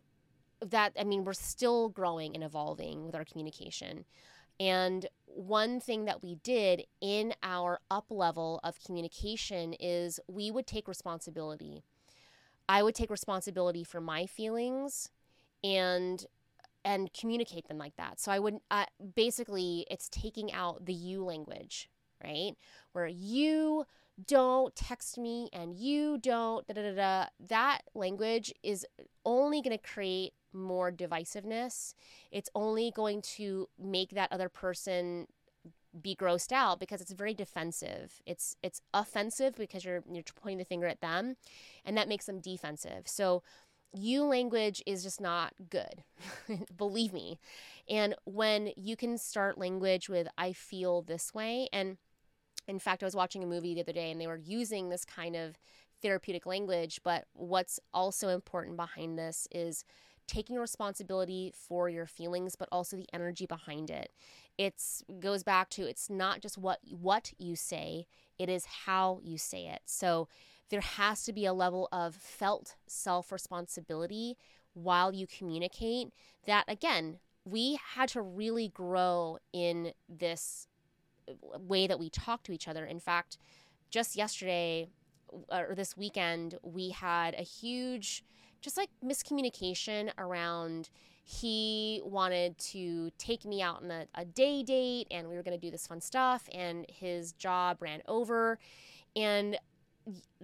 that, 0.64 0.92
I 0.98 1.04
mean, 1.04 1.24
we're 1.24 1.32
still 1.32 1.88
growing 1.88 2.34
and 2.34 2.44
evolving 2.44 3.06
with 3.06 3.14
our 3.14 3.24
communication. 3.24 4.04
And 4.58 5.06
one 5.24 5.80
thing 5.80 6.04
that 6.04 6.22
we 6.22 6.34
did 6.34 6.84
in 7.00 7.32
our 7.42 7.80
up 7.90 8.06
level 8.10 8.60
of 8.62 8.82
communication 8.84 9.72
is 9.74 10.20
we 10.28 10.50
would 10.50 10.66
take 10.66 10.86
responsibility. 10.86 11.82
I 12.68 12.82
would 12.82 12.94
take 12.94 13.10
responsibility 13.10 13.84
for 13.84 14.00
my 14.00 14.26
feelings 14.26 15.10
and 15.64 16.24
and 16.84 17.12
communicate 17.12 17.68
them 17.68 17.78
like 17.78 17.96
that. 17.96 18.20
So 18.20 18.32
I 18.32 18.38
would 18.38 18.58
uh, 18.70 18.86
basically 19.14 19.86
it's 19.90 20.08
taking 20.08 20.52
out 20.52 20.86
the 20.86 20.94
you 20.94 21.24
language, 21.24 21.90
right? 22.22 22.52
Where 22.92 23.06
you 23.06 23.84
don't 24.26 24.74
text 24.76 25.18
me 25.18 25.48
and 25.52 25.74
you 25.74 26.18
don't 26.18 26.66
da 26.66 26.74
da 26.74 26.82
da 26.82 26.94
da. 26.94 27.26
That 27.48 27.80
language 27.94 28.52
is 28.62 28.86
only 29.24 29.62
going 29.62 29.76
to 29.76 29.82
create 29.82 30.32
more 30.52 30.90
divisiveness. 30.90 31.94
It's 32.30 32.50
only 32.54 32.92
going 32.94 33.22
to 33.36 33.68
make 33.78 34.10
that 34.10 34.32
other 34.32 34.48
person 34.48 35.26
be 36.00 36.14
grossed 36.14 36.52
out 36.52 36.78
because 36.78 37.00
it's 37.00 37.12
very 37.12 37.34
defensive. 37.34 38.22
It's 38.26 38.56
it's 38.62 38.80
offensive 38.94 39.56
because 39.56 39.84
you're 39.84 40.04
you're 40.10 40.22
pointing 40.36 40.58
the 40.58 40.64
finger 40.64 40.86
at 40.86 41.00
them 41.00 41.36
and 41.84 41.96
that 41.96 42.08
makes 42.08 42.26
them 42.26 42.40
defensive. 42.40 43.08
So 43.08 43.42
you 43.92 44.24
language 44.24 44.82
is 44.86 45.02
just 45.02 45.20
not 45.20 45.52
good. 45.68 46.04
Believe 46.76 47.12
me. 47.12 47.38
And 47.88 48.14
when 48.24 48.70
you 48.76 48.96
can 48.96 49.18
start 49.18 49.58
language 49.58 50.08
with, 50.08 50.28
I 50.38 50.52
feel 50.52 51.02
this 51.02 51.34
way. 51.34 51.68
And 51.72 51.96
in 52.68 52.78
fact, 52.78 53.02
I 53.02 53.06
was 53.06 53.16
watching 53.16 53.42
a 53.42 53.48
movie 53.48 53.74
the 53.74 53.80
other 53.80 53.92
day 53.92 54.12
and 54.12 54.20
they 54.20 54.28
were 54.28 54.36
using 54.36 54.88
this 54.88 55.04
kind 55.04 55.34
of 55.34 55.58
therapeutic 56.02 56.46
language. 56.46 57.00
But 57.02 57.24
what's 57.32 57.80
also 57.92 58.28
important 58.28 58.76
behind 58.76 59.18
this 59.18 59.48
is 59.50 59.84
taking 60.30 60.56
responsibility 60.56 61.52
for 61.54 61.88
your 61.88 62.06
feelings 62.06 62.56
but 62.56 62.68
also 62.70 62.96
the 62.96 63.08
energy 63.12 63.46
behind 63.46 63.90
it 63.90 64.12
it's 64.58 65.02
goes 65.20 65.42
back 65.42 65.68
to 65.70 65.82
it's 65.82 66.08
not 66.08 66.40
just 66.40 66.56
what 66.56 66.78
what 66.90 67.32
you 67.38 67.56
say 67.56 68.06
it 68.38 68.48
is 68.48 68.64
how 68.86 69.18
you 69.22 69.36
say 69.36 69.66
it 69.66 69.80
so 69.86 70.28
there 70.70 70.80
has 70.80 71.24
to 71.24 71.32
be 71.32 71.44
a 71.44 71.52
level 71.52 71.88
of 71.92 72.14
felt 72.14 72.76
self 72.86 73.32
responsibility 73.32 74.36
while 74.74 75.12
you 75.12 75.26
communicate. 75.26 76.08
That, 76.46 76.64
again, 76.68 77.18
we 77.44 77.78
had 77.94 78.08
to 78.10 78.22
really 78.22 78.68
grow 78.68 79.38
in 79.52 79.92
this 80.08 80.68
uh, 81.28 81.58
way 81.58 81.86
that 81.86 81.98
we 81.98 82.10
talk 82.10 82.42
to 82.44 82.52
each 82.52 82.68
other. 82.68 82.84
In 82.84 83.00
fact, 83.00 83.36
just 83.90 84.16
yesterday 84.16 84.88
or 85.50 85.74
this 85.74 85.96
weekend, 85.96 86.56
we 86.62 86.90
had 86.90 87.34
a 87.34 87.42
huge, 87.42 88.24
just 88.60 88.76
like 88.76 88.90
miscommunication 89.04 90.10
around 90.18 90.90
he 91.24 92.00
wanted 92.04 92.58
to 92.58 93.10
take 93.18 93.44
me 93.44 93.62
out 93.62 93.82
on 93.82 93.90
a, 93.90 94.06
a 94.14 94.24
day 94.24 94.62
date 94.62 95.06
and 95.10 95.28
we 95.28 95.36
were 95.36 95.42
going 95.42 95.58
to 95.58 95.64
do 95.64 95.70
this 95.70 95.86
fun 95.86 96.00
stuff 96.00 96.48
and 96.52 96.86
his 96.88 97.32
job 97.32 97.80
ran 97.80 98.02
over 98.08 98.58
and 99.14 99.58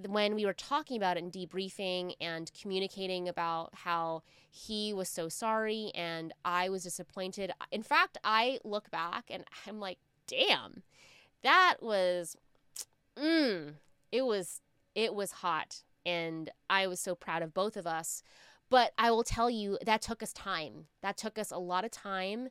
when 0.09 0.35
we 0.35 0.45
were 0.45 0.53
talking 0.53 0.97
about 0.97 1.17
it 1.17 1.23
and 1.23 1.33
debriefing 1.33 2.15
and 2.21 2.51
communicating 2.61 3.29
about 3.29 3.71
how 3.73 4.23
he 4.51 4.93
was 4.93 5.09
so 5.09 5.29
sorry 5.29 5.91
and 5.95 6.33
I 6.45 6.69
was 6.69 6.83
disappointed. 6.85 7.53
In 7.71 7.83
fact, 7.83 8.19
I 8.23 8.59
look 8.65 8.91
back 8.91 9.25
and 9.31 9.45
I'm 9.67 9.81
like, 9.81 9.99
damn, 10.27 10.83
that 11.43 11.77
was, 11.81 12.37
mm, 13.17 13.75
it 14.13 14.25
was, 14.25 14.61
it 14.95 15.15
was 15.15 15.33
hot. 15.33 15.83
And 16.07 16.51
I 16.71 16.87
was 16.87 17.01
so 17.01 17.15
proud 17.15 17.43
of 17.43 17.53
both 17.53 17.77
of 17.77 17.87
us. 17.87 18.23
But 18.71 18.93
I 18.97 19.11
will 19.11 19.25
tell 19.25 19.51
you, 19.51 19.79
that 19.85 20.01
took 20.01 20.23
us 20.23 20.33
time. 20.33 20.87
That 21.03 21.19
took 21.19 21.39
us 21.39 21.51
a 21.51 21.59
lot 21.59 21.85
of 21.85 21.91
time 21.91 22.49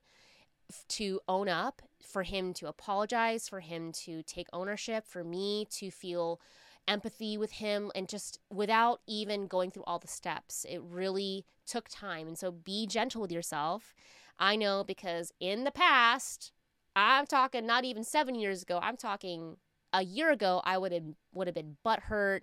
to 0.90 1.20
own 1.28 1.50
up, 1.50 1.82
for 2.02 2.24
him 2.24 2.54
to 2.56 2.68
apologize, 2.68 3.50
for 3.50 3.60
him 3.60 3.92
to 3.92 4.24
take 4.24 4.48
ownership, 4.54 5.06
for 5.08 5.24
me 5.24 5.68
to 5.72 5.90
feel 5.92 6.40
empathy 6.88 7.38
with 7.38 7.54
him 7.54 7.92
and 7.96 8.08
just 8.08 8.40
without 8.54 9.02
even 9.08 9.48
going 9.48 9.72
through 9.72 9.84
all 9.86 10.00
the 10.00 10.08
steps. 10.08 10.66
It 10.70 10.82
really 10.82 11.46
took 11.66 11.88
time. 11.90 12.28
And 12.28 12.38
so 12.38 12.52
be 12.52 12.86
gentle 12.88 13.22
with 13.22 13.32
yourself. 13.32 13.96
I 14.38 14.56
know 14.56 14.84
because 14.84 15.32
in 15.40 15.64
the 15.64 15.72
past, 15.72 16.52
I'm 16.96 17.26
talking 17.26 17.66
not 17.66 17.86
even 17.86 18.04
seven 18.04 18.36
years 18.36 18.62
ago, 18.62 18.80
I'm 18.82 18.98
talking 18.98 19.58
a 19.94 20.04
year 20.04 20.32
ago, 20.32 20.62
I 20.64 20.78
would 20.78 20.92
have 20.92 21.04
would 21.34 21.48
have 21.48 21.56
been 21.56 21.78
butthurt, 21.86 22.42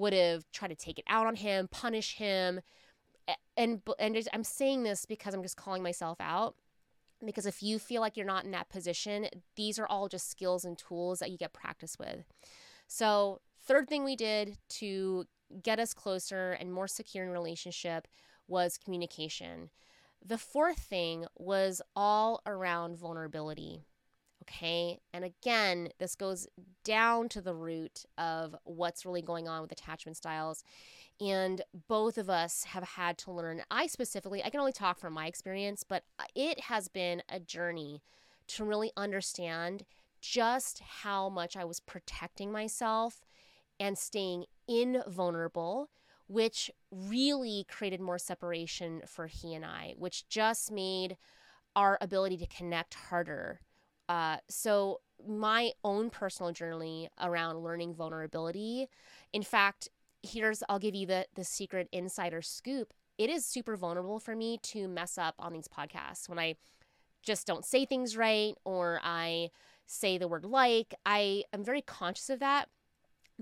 would 0.00 0.12
have 0.12 0.50
tried 0.50 0.68
to 0.68 0.74
take 0.74 0.98
it 0.98 1.04
out 1.06 1.26
on 1.26 1.36
him, 1.36 1.68
punish 1.68 2.16
him. 2.16 2.60
And 3.56 3.82
and 3.98 4.28
I'm 4.32 4.44
saying 4.44 4.82
this 4.82 5.04
because 5.04 5.34
I'm 5.34 5.42
just 5.42 5.56
calling 5.56 5.82
myself 5.82 6.18
out 6.20 6.56
because 7.24 7.46
if 7.46 7.62
you 7.62 7.78
feel 7.78 8.00
like 8.00 8.16
you're 8.16 8.26
not 8.26 8.44
in 8.44 8.50
that 8.52 8.70
position, 8.70 9.28
these 9.56 9.78
are 9.78 9.86
all 9.86 10.08
just 10.08 10.30
skills 10.30 10.64
and 10.64 10.76
tools 10.76 11.18
that 11.18 11.30
you 11.30 11.36
get 11.36 11.52
practice 11.52 11.98
with. 11.98 12.24
So 12.86 13.40
third 13.62 13.88
thing 13.88 14.04
we 14.04 14.16
did 14.16 14.56
to 14.70 15.26
get 15.62 15.78
us 15.78 15.92
closer 15.92 16.52
and 16.52 16.72
more 16.72 16.88
secure 16.88 17.24
in 17.24 17.30
relationship 17.30 18.08
was 18.48 18.78
communication. 18.78 19.70
The 20.24 20.38
fourth 20.38 20.78
thing 20.78 21.26
was 21.36 21.82
all 21.94 22.40
around 22.46 22.96
vulnerability. 22.96 23.84
Okay. 24.50 24.98
And 25.12 25.24
again, 25.24 25.90
this 25.98 26.16
goes 26.16 26.48
down 26.82 27.28
to 27.30 27.40
the 27.40 27.54
root 27.54 28.04
of 28.18 28.56
what's 28.64 29.06
really 29.06 29.22
going 29.22 29.46
on 29.46 29.62
with 29.62 29.70
attachment 29.70 30.16
styles. 30.16 30.64
And 31.20 31.62
both 31.88 32.18
of 32.18 32.28
us 32.28 32.64
have 32.64 32.82
had 32.82 33.16
to 33.18 33.30
learn. 33.32 33.62
I 33.70 33.86
specifically, 33.86 34.42
I 34.42 34.50
can 34.50 34.60
only 34.60 34.72
talk 34.72 34.98
from 34.98 35.12
my 35.12 35.26
experience, 35.26 35.84
but 35.84 36.04
uh, 36.18 36.24
it 36.34 36.60
has 36.60 36.88
been 36.88 37.22
a 37.28 37.38
journey 37.38 38.02
to 38.48 38.64
really 38.64 38.90
understand 38.96 39.84
just 40.20 40.80
how 40.80 41.28
much 41.28 41.56
I 41.56 41.64
was 41.64 41.80
protecting 41.80 42.50
myself 42.50 43.20
and 43.78 43.96
staying 43.96 44.46
invulnerable, 44.66 45.90
which 46.26 46.70
really 46.90 47.66
created 47.68 48.00
more 48.00 48.18
separation 48.18 49.02
for 49.06 49.26
he 49.26 49.54
and 49.54 49.64
I, 49.64 49.94
which 49.96 50.28
just 50.28 50.72
made 50.72 51.16
our 51.76 51.98
ability 52.00 52.36
to 52.38 52.46
connect 52.46 52.94
harder. 52.94 53.60
Uh, 54.10 54.38
so, 54.48 55.00
my 55.24 55.70
own 55.84 56.10
personal 56.10 56.50
journey 56.50 57.08
around 57.20 57.62
learning 57.62 57.94
vulnerability, 57.94 58.88
in 59.32 59.44
fact, 59.44 59.88
here's 60.24 60.64
I'll 60.68 60.80
give 60.80 60.96
you 60.96 61.06
the 61.06 61.26
the 61.36 61.44
secret 61.44 61.88
insider 61.92 62.42
scoop. 62.42 62.92
It 63.18 63.30
is 63.30 63.46
super 63.46 63.76
vulnerable 63.76 64.18
for 64.18 64.34
me 64.34 64.58
to 64.64 64.88
mess 64.88 65.16
up 65.16 65.36
on 65.38 65.52
these 65.52 65.68
podcasts 65.68 66.28
when 66.28 66.40
I 66.40 66.56
just 67.22 67.46
don't 67.46 67.64
say 67.64 67.84
things 67.84 68.16
right 68.16 68.54
or 68.64 69.00
I 69.04 69.50
say 69.86 70.18
the 70.18 70.26
word 70.26 70.44
like. 70.44 70.92
I 71.06 71.44
am 71.52 71.62
very 71.62 71.82
conscious 71.82 72.30
of 72.30 72.40
that 72.40 72.68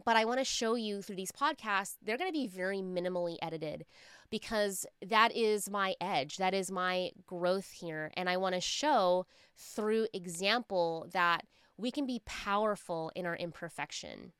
but 0.04 0.16
I 0.16 0.24
want 0.24 0.38
to 0.38 0.44
show 0.44 0.74
you 0.74 1.02
through 1.02 1.16
these 1.16 1.32
podcasts, 1.32 1.96
they're 2.02 2.18
going 2.18 2.28
to 2.30 2.32
be 2.32 2.46
very 2.46 2.78
minimally 2.78 3.36
edited 3.42 3.84
because 4.30 4.86
that 5.06 5.34
is 5.34 5.70
my 5.70 5.94
edge. 6.00 6.36
That 6.36 6.54
is 6.54 6.70
my 6.70 7.10
growth 7.26 7.70
here. 7.70 8.10
And 8.14 8.28
I 8.28 8.36
want 8.36 8.54
to 8.54 8.60
show 8.60 9.26
through 9.56 10.08
example 10.12 11.08
that 11.12 11.44
we 11.76 11.90
can 11.90 12.06
be 12.06 12.22
powerful 12.26 13.10
in 13.14 13.26
our 13.26 13.36
imperfection. 13.36 14.32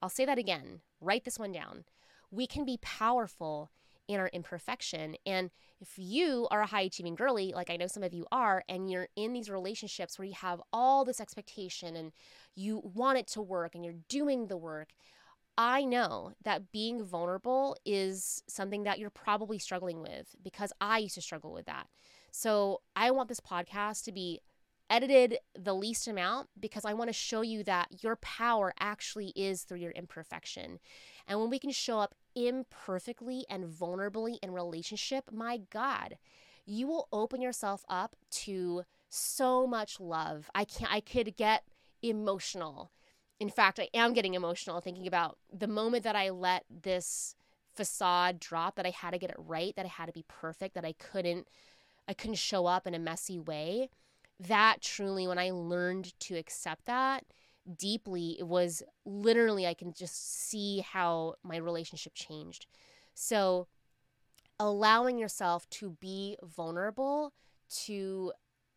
I'll 0.00 0.08
say 0.08 0.24
that 0.24 0.38
again. 0.38 0.80
Write 1.00 1.24
this 1.24 1.38
one 1.38 1.52
down. 1.52 1.84
We 2.30 2.46
can 2.46 2.64
be 2.64 2.78
powerful 2.80 3.70
in 4.08 4.20
our 4.20 4.30
imperfection. 4.32 5.16
And 5.24 5.50
if 5.80 5.94
you 5.96 6.48
are 6.50 6.62
a 6.62 6.66
high 6.66 6.82
achieving 6.82 7.14
girly, 7.14 7.52
like 7.54 7.70
I 7.70 7.76
know 7.76 7.86
some 7.86 8.02
of 8.02 8.12
you 8.12 8.26
are, 8.32 8.62
and 8.68 8.90
you're 8.90 9.08
in 9.16 9.32
these 9.32 9.50
relationships 9.50 10.18
where 10.18 10.26
you 10.26 10.34
have 10.34 10.60
all 10.72 11.04
this 11.04 11.20
expectation 11.20 11.96
and 11.96 12.12
you 12.54 12.80
want 12.82 13.18
it 13.18 13.26
to 13.28 13.42
work 13.42 13.74
and 13.74 13.84
you're 13.84 13.94
doing 14.08 14.48
the 14.48 14.56
work, 14.56 14.90
I 15.56 15.84
know 15.84 16.32
that 16.44 16.72
being 16.72 17.04
vulnerable 17.04 17.76
is 17.84 18.42
something 18.48 18.84
that 18.84 18.98
you're 18.98 19.10
probably 19.10 19.58
struggling 19.58 20.00
with 20.00 20.34
because 20.42 20.72
I 20.80 20.98
used 20.98 21.14
to 21.16 21.20
struggle 21.20 21.52
with 21.52 21.66
that. 21.66 21.88
So 22.30 22.80
I 22.96 23.10
want 23.10 23.28
this 23.28 23.40
podcast 23.40 24.04
to 24.04 24.12
be 24.12 24.40
edited 24.88 25.38
the 25.58 25.74
least 25.74 26.08
amount 26.08 26.48
because 26.58 26.84
I 26.84 26.94
want 26.94 27.08
to 27.08 27.14
show 27.14 27.42
you 27.42 27.64
that 27.64 28.02
your 28.02 28.16
power 28.16 28.72
actually 28.78 29.32
is 29.36 29.62
through 29.62 29.78
your 29.78 29.92
imperfection. 29.92 30.78
And 31.26 31.38
when 31.40 31.50
we 31.50 31.58
can 31.58 31.70
show 31.70 31.98
up 31.98 32.14
imperfectly 32.34 33.44
and 33.48 33.64
vulnerably 33.64 34.38
in 34.42 34.52
relationship, 34.52 35.30
my 35.32 35.60
God, 35.70 36.16
you 36.64 36.86
will 36.86 37.08
open 37.12 37.40
yourself 37.40 37.84
up 37.88 38.16
to 38.30 38.82
so 39.08 39.66
much 39.66 40.00
love. 40.00 40.50
I 40.54 40.64
can't 40.64 40.92
I 40.92 41.00
could 41.00 41.36
get 41.36 41.64
emotional 42.02 42.90
in 43.40 43.50
fact, 43.50 43.80
I 43.80 43.88
am 43.94 44.12
getting 44.12 44.34
emotional 44.34 44.80
thinking 44.80 45.06
about 45.06 45.38
the 45.52 45.66
moment 45.66 46.04
that 46.04 46.16
I 46.16 46.30
let 46.30 46.64
this 46.70 47.34
facade 47.74 48.38
drop 48.38 48.76
that 48.76 48.86
I 48.86 48.90
had 48.90 49.12
to 49.12 49.18
get 49.18 49.30
it 49.30 49.36
right, 49.38 49.74
that 49.76 49.84
I 49.84 49.88
had 49.88 50.06
to 50.06 50.12
be 50.12 50.24
perfect, 50.28 50.74
that 50.74 50.84
I 50.84 50.92
couldn't 50.92 51.48
I 52.08 52.14
couldn't 52.14 52.36
show 52.36 52.66
up 52.66 52.86
in 52.86 52.94
a 52.94 52.98
messy 52.98 53.38
way. 53.38 53.88
That 54.40 54.80
truly 54.80 55.26
when 55.26 55.38
I 55.38 55.50
learned 55.50 56.18
to 56.20 56.36
accept 56.36 56.86
that 56.86 57.24
deeply, 57.78 58.36
it 58.38 58.46
was 58.46 58.82
literally 59.04 59.66
I 59.66 59.74
can 59.74 59.92
just 59.92 60.48
see 60.48 60.80
how 60.80 61.34
my 61.42 61.56
relationship 61.56 62.14
changed. 62.14 62.66
So 63.14 63.68
allowing 64.58 65.18
yourself 65.18 65.68
to 65.70 65.90
be 66.00 66.36
vulnerable 66.42 67.32
to 67.84 68.32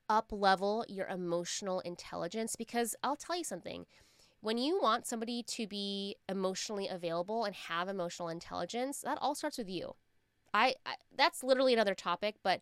up 0.07 0.31
level 0.31 0.85
your 0.88 1.07
emotional 1.07 1.79
intelligence 1.81 2.55
because 2.55 2.95
I'll 3.03 3.15
tell 3.15 3.38
you 3.38 3.43
something 3.43 3.85
when 4.46 4.60
you 4.60 4.80
want 4.80 5.08
somebody 5.08 5.42
to 5.42 5.66
be 5.66 6.18
emotionally 6.30 6.88
available 6.88 7.46
and 7.46 7.56
have 7.56 7.88
emotional 7.88 8.30
intelligence, 8.30 9.02
that 9.02 9.18
all 9.20 9.34
starts 9.34 9.58
with 9.58 9.68
you. 9.68 9.96
I, 10.54 10.75
I 10.86 10.98
that's 11.18 11.44
literally 11.44 11.74
another 11.74 11.96
topic, 11.96 12.36
but 12.44 12.62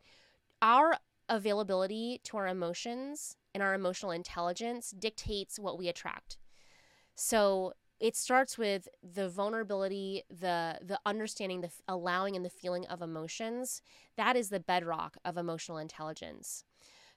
our 0.62 0.96
availability 1.28 2.22
to 2.24 2.38
our 2.38 2.48
emotions 2.48 3.36
and 3.54 3.62
our 3.62 3.74
emotional 3.74 4.12
intelligence 4.14 4.92
dictates 4.92 5.60
what 5.60 5.78
we 5.78 5.90
attract. 5.90 6.38
So 7.16 7.74
it 8.00 8.16
starts 8.16 8.58
with 8.58 8.88
the 9.04 9.28
vulnerability, 9.28 10.24
the 10.30 10.80
the 10.82 11.02
understanding, 11.06 11.60
the 11.60 11.72
allowing 11.86 12.38
and 12.38 12.46
the 12.46 12.50
feeling 12.50 12.86
of 12.86 13.02
emotions. 13.02 13.82
That 14.16 14.38
is 14.38 14.48
the 14.48 14.62
bedrock 14.62 15.18
of 15.26 15.36
emotional 15.36 15.80
intelligence. 15.80 16.64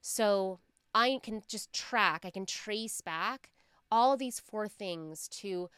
So 0.00 0.58
I 0.92 1.20
can 1.22 1.42
just 1.46 1.72
track, 1.72 2.24
I 2.24 2.30
can 2.30 2.46
trace 2.46 3.00
back 3.00 3.50
all 3.96 4.12
of 4.12 4.18
these 4.18 4.38
four 4.38 4.68
things 4.68 5.26
to 5.26 5.70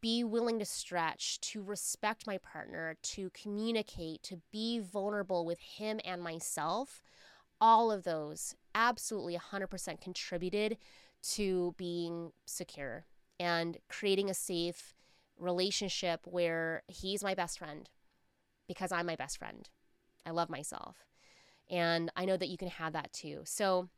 be 0.00 0.24
willing 0.24 0.58
to 0.58 0.64
stretch, 0.64 1.38
to 1.42 1.62
respect 1.62 2.26
my 2.26 2.38
partner, 2.38 2.96
to 3.02 3.28
communicate, 3.34 4.22
to 4.22 4.40
be 4.50 4.78
vulnerable 4.78 5.44
with 5.44 5.60
him 5.60 6.00
and 6.02 6.22
myself, 6.22 7.02
all 7.60 7.92
of 7.92 8.04
those 8.04 8.54
absolutely 8.74 9.36
100% 9.36 10.00
contributed 10.00 10.78
to 11.22 11.74
being 11.76 12.32
secure 12.46 13.04
and 13.38 13.76
creating 13.90 14.30
a 14.30 14.34
safe 14.34 14.94
relationship 15.38 16.20
where 16.24 16.82
he's 16.86 17.22
my 17.22 17.34
best 17.34 17.58
friend 17.58 17.90
because 18.66 18.92
I'm 18.92 19.04
my 19.04 19.16
best 19.16 19.36
friend. 19.36 19.68
I 20.24 20.30
love 20.30 20.48
myself. 20.48 20.96
And 21.70 22.10
I 22.16 22.24
know 22.24 22.38
that 22.38 22.48
you 22.48 22.56
can 22.56 22.68
have 22.68 22.94
that 22.94 23.12
too. 23.12 23.42
So, 23.44 23.90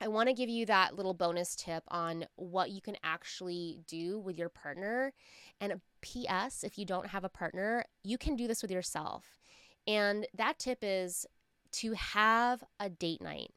I 0.00 0.08
want 0.08 0.28
to 0.28 0.34
give 0.34 0.48
you 0.48 0.66
that 0.66 0.96
little 0.96 1.14
bonus 1.14 1.54
tip 1.54 1.84
on 1.88 2.26
what 2.36 2.70
you 2.70 2.80
can 2.80 2.96
actually 3.02 3.80
do 3.86 4.18
with 4.18 4.36
your 4.36 4.48
partner. 4.48 5.12
And 5.60 5.72
a 5.72 5.80
P.S., 6.02 6.64
if 6.64 6.76
you 6.78 6.84
don't 6.84 7.08
have 7.08 7.24
a 7.24 7.28
partner, 7.28 7.84
you 8.02 8.18
can 8.18 8.36
do 8.36 8.46
this 8.46 8.60
with 8.60 8.70
yourself. 8.70 9.40
And 9.86 10.26
that 10.34 10.58
tip 10.58 10.78
is 10.82 11.26
to 11.72 11.92
have 11.92 12.62
a 12.78 12.88
date 12.88 13.22
night. 13.22 13.50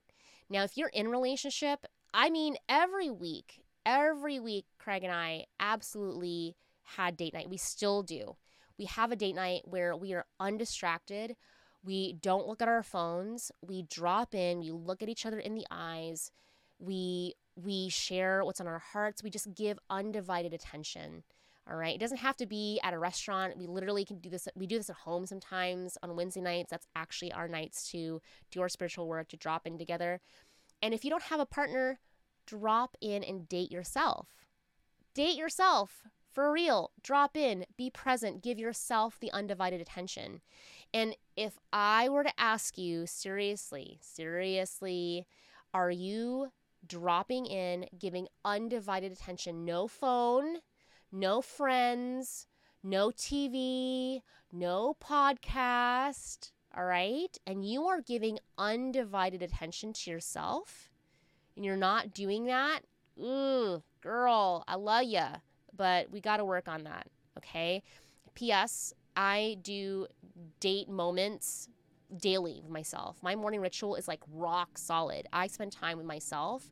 Now, 0.50 0.64
if 0.64 0.78
you're 0.78 0.90
in 0.90 1.10
relationship, 1.10 1.86
I 2.14 2.30
mean, 2.30 2.56
every 2.70 3.10
week, 3.10 3.62
every 3.86 4.40
week, 4.40 4.66
Craig 4.80 5.04
and 5.04 5.14
I 5.14 5.46
absolutely 5.60 6.56
had 6.84 7.18
date 7.18 7.34
night. 7.34 7.50
We 7.50 7.58
still 7.58 8.04
do. 8.04 8.38
We 8.78 8.86
have 8.86 9.12
a 9.12 9.16
date 9.16 9.36
night 9.36 9.64
where 9.66 9.96
we 9.96 10.14
are 10.14 10.26
undistracted. 10.40 11.36
We 11.88 12.12
don't 12.22 12.48
look 12.48 12.62
at 12.62 12.68
our 12.68 12.84
phones. 12.84 13.50
We 13.66 13.84
drop 13.84 14.36
in, 14.36 14.60
we 14.60 14.72
look 14.72 15.02
at 15.02 15.08
each 15.08 15.26
other 15.26 15.40
in 15.40 15.56
the 15.56 15.66
eyes. 15.72 16.32
We 16.80 17.36
we 17.56 17.88
share 17.88 18.44
what's 18.44 18.60
on 18.60 18.68
our 18.68 18.80
hearts. 18.80 19.24
We 19.24 19.30
just 19.30 19.56
give 19.56 19.80
undivided 19.90 20.54
attention. 20.54 21.24
All 21.70 21.78
right. 21.78 21.96
It 21.96 22.00
doesn't 22.00 22.18
have 22.18 22.36
to 22.38 22.46
be 22.46 22.80
at 22.84 22.94
a 22.94 23.00
restaurant. 23.00 23.58
We 23.58 23.68
literally 23.68 24.04
can 24.04 24.20
do 24.20 24.30
this. 24.30 24.50
We 24.54 24.68
do 24.68 24.78
this 24.78 24.90
at 24.90 24.98
home 24.98 25.26
sometimes 25.26 25.98
on 26.04 26.16
Wednesday 26.18 26.42
nights. 26.42 26.70
That's 26.70 26.88
actually 26.94 27.32
our 27.32 27.48
nights 27.48 27.90
to 27.92 28.22
do 28.52 28.62
our 28.62 28.70
spiritual 28.70 29.08
work, 29.08 29.30
to 29.30 29.38
drop 29.38 29.66
in 29.66 29.78
together. 29.78 30.20
And 30.82 30.94
if 30.94 31.06
you 31.06 31.10
don't 31.10 31.24
have 31.24 31.40
a 31.40 31.46
partner, 31.46 32.00
drop 32.46 32.98
in 33.00 33.24
and 33.24 33.48
date 33.48 33.72
yourself. 33.72 34.28
Date 35.14 35.38
yourself 35.38 36.04
for 36.38 36.52
real. 36.52 36.92
Drop 37.02 37.36
in, 37.36 37.66
be 37.78 37.90
present, 37.90 38.44
give 38.44 38.60
yourself 38.60 39.20
the 39.20 39.32
undivided 39.32 39.82
attention. 39.82 40.42
And 40.94 41.16
if 41.36 41.58
I 41.74 42.10
were 42.10 42.24
to 42.24 42.40
ask 42.40 42.78
you 42.78 43.08
seriously, 43.08 43.98
seriously, 44.04 45.26
are 45.74 45.90
you 45.90 46.50
dropping 46.86 47.48
in, 47.48 47.88
giving 47.98 48.28
undivided 48.46 49.12
attention, 49.12 49.66
no 49.66 49.88
phone, 49.88 50.58
no 51.12 51.42
friends, 51.42 52.46
no 52.84 53.10
TV, 53.10 54.22
no 54.54 54.96
podcast, 55.04 56.52
all 56.78 56.86
right? 56.86 57.36
And 57.48 57.66
you 57.66 57.88
are 57.88 58.02
giving 58.02 58.38
undivided 58.60 59.42
attention 59.42 59.92
to 59.92 60.12
yourself 60.12 60.92
and 61.56 61.66
you're 61.66 61.76
not 61.76 62.14
doing 62.14 62.46
that, 62.46 62.82
ooh, 63.20 63.82
girl, 64.02 64.64
I 64.68 64.76
love 64.76 65.06
you, 65.06 65.26
but 65.78 66.12
we 66.12 66.20
got 66.20 66.38
to 66.38 66.46
work 66.46 66.68
on 66.68 66.84
that, 66.84 67.08
okay? 67.38 67.84
P.S. 68.34 68.94
I 69.16 69.58
do 69.62 70.08
date 70.60 70.90
moments 70.90 71.70
daily 72.16 72.62
with 72.62 72.72
myself. 72.72 73.18
My 73.22 73.36
morning 73.36 73.62
ritual 73.62 73.96
is 73.96 74.08
like 74.08 74.22
rock 74.32 74.78
solid. 74.78 75.28
I 75.34 75.48
spend 75.48 75.72
time 75.72 75.98
with 75.98 76.06
myself 76.06 76.70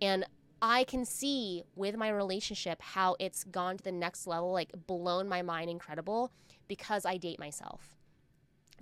and 0.00 0.24
I 0.60 0.84
can 0.84 1.04
see 1.04 1.64
with 1.74 1.96
my 1.96 2.08
relationship 2.08 2.80
how 2.80 3.16
it's 3.18 3.44
gone 3.44 3.78
to 3.78 3.84
the 3.84 3.92
next 3.92 4.26
level, 4.26 4.52
like 4.52 4.72
blown 4.86 5.28
my 5.28 5.42
mind 5.42 5.68
incredible 5.70 6.32
because 6.68 7.04
I 7.04 7.16
date 7.16 7.38
myself. 7.38 7.96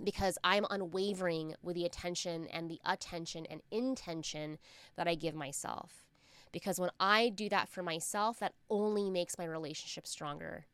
Because 0.03 0.37
I'm 0.43 0.65
unwavering 0.69 1.55
with 1.61 1.75
the 1.75 1.85
attention 1.85 2.47
and 2.47 2.69
the 2.69 2.79
attention 2.85 3.45
and 3.47 3.61
intention 3.71 4.57
that 4.95 5.07
I 5.07 5.15
give 5.15 5.35
myself. 5.35 6.05
Because 6.51 6.79
when 6.79 6.91
I 6.99 7.29
do 7.29 7.49
that 7.49 7.69
for 7.69 7.83
myself, 7.83 8.39
that 8.39 8.53
only 8.69 9.09
makes 9.09 9.37
my 9.37 9.45
relationship 9.45 10.05
stronger. 10.05 10.65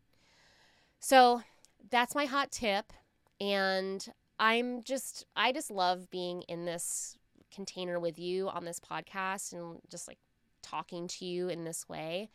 So 0.99 1.41
that's 1.89 2.15
my 2.15 2.25
hot 2.25 2.51
tip. 2.51 2.93
And 3.39 4.05
I'm 4.39 4.83
just, 4.83 5.25
I 5.35 5.51
just 5.51 5.71
love 5.71 6.09
being 6.09 6.41
in 6.43 6.65
this 6.65 7.17
container 7.53 7.99
with 7.99 8.19
you 8.19 8.49
on 8.49 8.65
this 8.65 8.79
podcast 8.79 9.53
and 9.53 9.79
just 9.89 10.07
like 10.07 10.19
talking 10.61 11.07
to 11.07 11.25
you 11.25 11.49
in 11.49 11.63
this 11.63 11.87
way. 11.87 12.29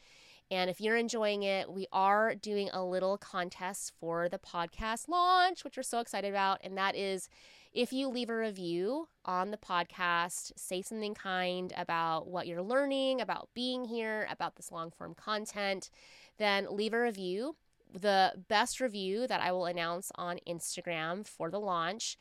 And 0.51 0.69
if 0.69 0.81
you're 0.81 0.97
enjoying 0.97 1.45
it, 1.45 1.73
we 1.73 1.87
are 1.93 2.35
doing 2.35 2.69
a 2.73 2.85
little 2.85 3.17
contest 3.17 3.93
for 3.99 4.29
the 4.29 4.39
podcast 4.39 5.09
launch, 5.09 5.65
which 5.65 5.77
we're 5.77 5.83
so 5.83 6.01
excited 6.01 6.29
about. 6.29 6.61
And 6.63 6.77
that 6.77 6.95
is 6.95 7.29
if 7.73 7.93
you 7.93 8.09
leave 8.09 8.31
a 8.31 8.37
review 8.37 9.09
on 9.25 9.51
the 9.51 9.57
podcast, 9.57 10.53
say 10.57 10.83
something 10.83 11.15
kind 11.15 11.73
about 11.77 12.29
what 12.29 12.47
you're 12.47 12.63
learning, 12.63 13.21
about 13.21 13.49
being 13.55 13.85
here, 13.85 14.27
about 14.31 14.57
this 14.57 14.71
long 14.71 14.91
form 14.91 15.15
content, 15.15 15.91
then 16.39 16.67
leave 16.71 16.93
a 16.93 17.01
review 17.01 17.57
the 17.93 18.33
best 18.49 18.81
review 18.81 19.27
that 19.27 19.41
I 19.41 19.53
will 19.53 19.67
announce 19.67 20.11
on 20.15 20.39
Instagram 20.49 21.27
for 21.27 21.51
the 21.51 21.61
launch. 21.61 22.17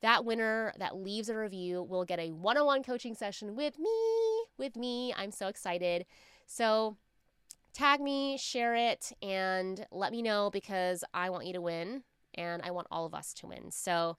That 0.00 0.24
winner 0.24 0.74
that 0.78 0.96
leaves 0.96 1.28
a 1.28 1.36
review 1.36 1.82
will 1.82 2.04
get 2.04 2.18
a 2.18 2.30
one 2.30 2.58
on 2.58 2.66
one 2.66 2.82
coaching 2.82 3.14
session 3.14 3.56
with 3.56 3.78
me. 3.78 3.90
With 4.58 4.76
me. 4.76 5.14
I'm 5.16 5.30
so 5.30 5.48
excited. 5.48 6.04
So, 6.46 6.96
tag 7.72 8.00
me, 8.00 8.36
share 8.36 8.74
it, 8.74 9.12
and 9.22 9.86
let 9.90 10.12
me 10.12 10.22
know 10.22 10.50
because 10.52 11.04
I 11.14 11.30
want 11.30 11.46
you 11.46 11.54
to 11.54 11.60
win 11.60 12.02
and 12.34 12.62
I 12.62 12.70
want 12.70 12.88
all 12.90 13.06
of 13.06 13.14
us 13.14 13.32
to 13.34 13.46
win. 13.46 13.70
So, 13.70 14.16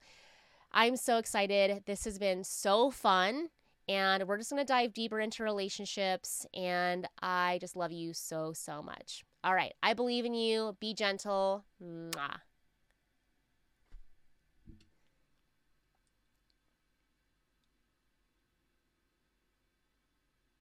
I'm 0.72 0.96
so 0.96 1.18
excited. 1.18 1.82
This 1.86 2.04
has 2.04 2.18
been 2.18 2.44
so 2.44 2.90
fun. 2.90 3.48
And 3.88 4.26
we're 4.26 4.38
just 4.38 4.50
going 4.50 4.60
to 4.60 4.66
dive 4.66 4.94
deeper 4.94 5.20
into 5.20 5.44
relationships. 5.44 6.44
And 6.54 7.06
I 7.22 7.58
just 7.60 7.76
love 7.76 7.92
you 7.92 8.12
so, 8.14 8.52
so 8.52 8.82
much. 8.82 9.24
All 9.44 9.54
right. 9.54 9.74
I 9.82 9.94
believe 9.94 10.24
in 10.24 10.34
you. 10.34 10.76
Be 10.80 10.92
gentle. 10.92 11.64
Mwah. 11.80 12.40